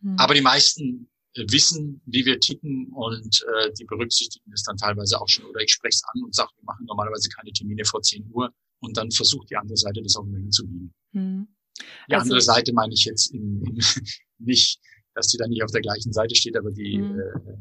Mhm. 0.00 0.16
Aber 0.18 0.34
die 0.34 0.40
meisten 0.40 1.08
wissen, 1.34 2.02
wie 2.06 2.24
wir 2.24 2.38
ticken 2.40 2.88
und 2.92 3.44
äh, 3.54 3.72
die 3.72 3.84
berücksichtigen 3.84 4.52
es 4.52 4.62
dann 4.64 4.76
teilweise 4.76 5.20
auch 5.20 5.28
schon. 5.28 5.46
Oder 5.46 5.60
ich 5.60 5.72
spreche 5.72 5.96
es 5.96 6.02
an 6.12 6.22
und 6.22 6.34
sage, 6.34 6.50
wir 6.56 6.64
machen 6.64 6.84
normalerweise 6.86 7.28
keine 7.30 7.52
Termine 7.52 7.84
vor 7.84 8.02
10 8.02 8.30
Uhr 8.32 8.52
und 8.80 8.96
dann 8.96 9.10
versucht 9.10 9.50
die 9.50 9.56
andere 9.56 9.76
Seite 9.76 10.02
das 10.02 10.16
auch 10.16 10.24
immer 10.24 10.38
hinzubiegen. 10.38 10.92
Hm. 11.12 11.48
Die 12.08 12.14
also, 12.14 12.24
andere 12.24 12.40
Seite 12.40 12.72
meine 12.72 12.92
ich 12.92 13.04
jetzt 13.04 13.32
im, 13.32 13.62
im, 13.64 13.78
nicht, 14.38 14.80
dass 15.14 15.28
die 15.28 15.38
dann 15.38 15.50
nicht 15.50 15.62
auf 15.62 15.70
der 15.70 15.80
gleichen 15.80 16.12
Seite 16.12 16.34
steht, 16.34 16.56
aber 16.56 16.70
die, 16.70 16.98
hm. 16.98 17.18
äh, 17.18 17.56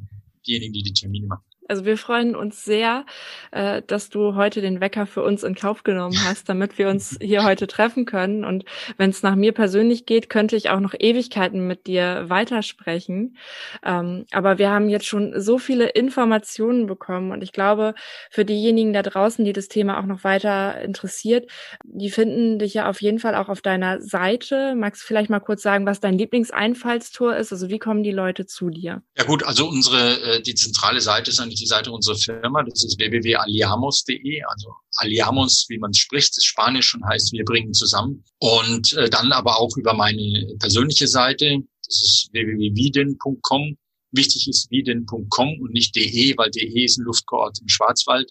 diejenigen, 0.46 0.74
die 0.74 0.84
die 0.84 0.94
Termine 0.94 1.28
machen. 1.28 1.46
Also 1.72 1.86
wir 1.86 1.98
freuen 1.98 2.36
uns 2.36 2.66
sehr, 2.66 3.06
äh, 3.52 3.82
dass 3.88 4.10
du 4.10 4.36
heute 4.36 4.60
den 4.60 4.82
Wecker 4.82 5.06
für 5.06 5.24
uns 5.24 5.42
in 5.42 5.56
Kauf 5.56 5.84
genommen 5.84 6.18
hast, 6.26 6.50
damit 6.50 6.78
wir 6.78 6.90
uns 6.90 7.18
hier 7.22 7.44
heute 7.46 7.66
treffen 7.66 8.04
können. 8.04 8.44
Und 8.44 8.66
wenn 8.98 9.10
es 9.10 9.24
nach 9.24 9.36
mir 9.36 9.54
persönlich 9.54 10.06
geht, 10.06 10.30
könnte 10.30 10.58
ich 10.58 10.70
auch 10.70 10.82
noch 10.82 10.94
Ewigkeiten 11.00 11.66
mit 11.68 11.88
dir 11.88 12.26
weitersprechen. 12.28 13.38
Ähm, 13.86 14.26
aber 14.32 14.58
wir 14.58 14.70
haben 14.70 14.90
jetzt 14.90 15.06
schon 15.06 15.40
so 15.40 15.60
viele 15.60 15.88
Informationen 15.88 16.88
bekommen 16.88 17.32
und 17.32 17.42
ich 17.42 17.54
glaube, 17.54 17.96
für 18.30 18.44
diejenigen 18.44 18.92
da 18.92 19.02
draußen, 19.02 19.46
die 19.46 19.54
das 19.54 19.70
Thema 19.70 19.98
auch 19.98 20.06
noch 20.06 20.26
weiter 20.26 20.82
interessiert, 20.82 21.50
die 21.86 22.10
finden 22.10 22.60
dich 22.60 22.74
ja 22.74 22.90
auf 22.90 23.02
jeden 23.02 23.20
Fall 23.20 23.34
auch 23.36 23.48
auf 23.48 23.62
deiner 23.62 24.02
Seite. 24.02 24.76
Magst 24.76 25.04
du 25.04 25.08
vielleicht 25.08 25.30
mal 25.30 25.40
kurz 25.40 25.62
sagen, 25.62 25.86
was 25.86 26.02
dein 26.02 26.18
Lieblingseinfallstor 26.18 27.38
ist? 27.38 27.54
Also 27.54 27.70
wie 27.70 27.80
kommen 27.80 28.04
die 28.04 28.12
Leute 28.12 28.46
zu 28.46 28.70
dir? 28.70 29.04
Ja 29.18 29.24
gut, 29.24 29.46
also 29.46 29.70
unsere 29.70 30.20
äh, 30.20 30.42
die 30.42 30.56
zentrale 30.56 31.00
Seite 31.00 31.32
ist 31.32 31.40
eigentlich 31.40 31.61
die 31.62 31.68
Seite 31.68 31.92
unserer 31.92 32.16
Firma. 32.16 32.64
Das 32.64 32.84
ist 32.84 33.00
www.aliamos.de. 33.00 34.44
Also 34.44 34.74
Aliamos, 34.98 35.66
wie 35.70 35.78
man 35.78 35.92
es 35.92 35.98
spricht, 35.98 36.38
ist 36.38 36.46
Spanisch 36.46 36.94
und 36.96 37.06
heißt, 37.06 37.32
wir 37.32 37.46
bringen 37.46 37.74
zusammen. 37.74 38.24
Und 38.40 38.94
äh, 38.94 39.10
dann 39.10 39.32
aber 39.32 39.60
auch 39.60 39.76
über 39.78 39.94
meine 39.94 40.56
persönliche 40.60 41.08
Seite. 41.08 41.60
Das 41.86 42.02
ist 42.02 42.30
www.wieden.com. 42.34 43.78
Wichtig 44.12 44.48
ist 44.50 44.70
wieden.com 44.72 45.62
und 45.62 45.72
nicht 45.72 45.96
de, 45.96 46.38
weil 46.38 46.52
de 46.52 46.84
ist 46.84 46.98
ein 46.98 47.06
Luftkurort 47.06 47.60
im 47.62 47.68
Schwarzwald. 47.68 48.30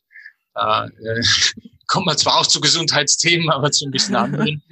Da 0.55 0.87
äh, 0.87 1.23
kommt 1.87 2.07
man 2.07 2.19
zwar 2.19 2.39
auch 2.39 2.47
zu 2.47 2.61
Gesundheitsthemen, 2.61 3.51
aber 3.51 3.71
zu 3.71 3.87
ein 3.87 3.91
bisschen 3.91 4.17
anderen. 4.17 4.63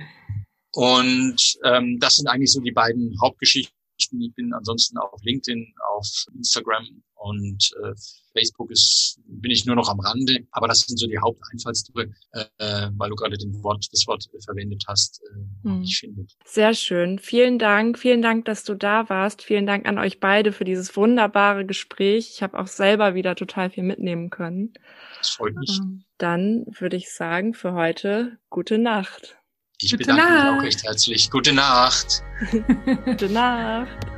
Und 0.72 1.58
ähm, 1.64 1.98
das 1.98 2.16
sind 2.16 2.28
eigentlich 2.28 2.52
so 2.52 2.60
die 2.60 2.72
beiden 2.72 3.18
Hauptgeschichten. 3.20 3.72
Ich 3.98 4.34
bin 4.34 4.52
ansonsten 4.52 4.98
auf 4.98 5.20
LinkedIn, 5.22 5.74
auf 5.96 6.06
Instagram 6.34 7.02
und 7.18 7.70
äh, 7.82 7.94
Facebook 8.32 8.70
ist, 8.70 9.20
bin 9.26 9.50
ich 9.50 9.66
nur 9.66 9.76
noch 9.76 9.88
am 9.88 10.00
Rande, 10.00 10.46
aber 10.52 10.68
das 10.68 10.80
sind 10.80 10.98
so 10.98 11.06
die 11.06 11.18
Haupteinfallstore, 11.18 12.10
äh, 12.32 12.88
weil 12.96 13.10
du 13.10 13.16
gerade 13.16 13.36
den 13.36 13.62
Wort, 13.62 13.86
das 13.92 14.06
Wort 14.06 14.24
verwendet 14.44 14.84
hast, 14.86 15.20
äh, 15.22 15.68
hm. 15.68 15.82
ich 15.82 15.98
finde. 15.98 16.26
Sehr 16.44 16.74
schön. 16.74 17.18
Vielen 17.18 17.58
Dank. 17.58 17.98
Vielen 17.98 18.22
Dank, 18.22 18.44
dass 18.44 18.64
du 18.64 18.74
da 18.74 19.08
warst. 19.08 19.42
Vielen 19.42 19.66
Dank 19.66 19.86
an 19.86 19.98
euch 19.98 20.20
beide 20.20 20.52
für 20.52 20.64
dieses 20.64 20.96
wunderbare 20.96 21.66
Gespräch. 21.66 22.30
Ich 22.34 22.42
habe 22.42 22.58
auch 22.58 22.68
selber 22.68 23.14
wieder 23.14 23.34
total 23.34 23.70
viel 23.70 23.84
mitnehmen 23.84 24.30
können. 24.30 24.72
Das 25.18 25.30
freut 25.30 25.56
mich. 25.56 25.78
Ähm, 25.80 26.04
dann 26.18 26.66
würde 26.78 26.96
ich 26.96 27.12
sagen, 27.12 27.54
für 27.54 27.72
heute 27.72 28.38
gute 28.48 28.78
Nacht. 28.78 29.36
Ich 29.80 29.92
Gute 29.92 30.04
bedanke 30.04 30.22
Nacht. 30.22 30.52
mich 30.52 30.60
auch 30.60 30.64
recht 30.64 30.82
herzlich. 30.84 31.30
Gute 31.30 31.52
Nacht. 31.52 32.22
Gute 33.04 33.28
Nacht. 33.28 34.17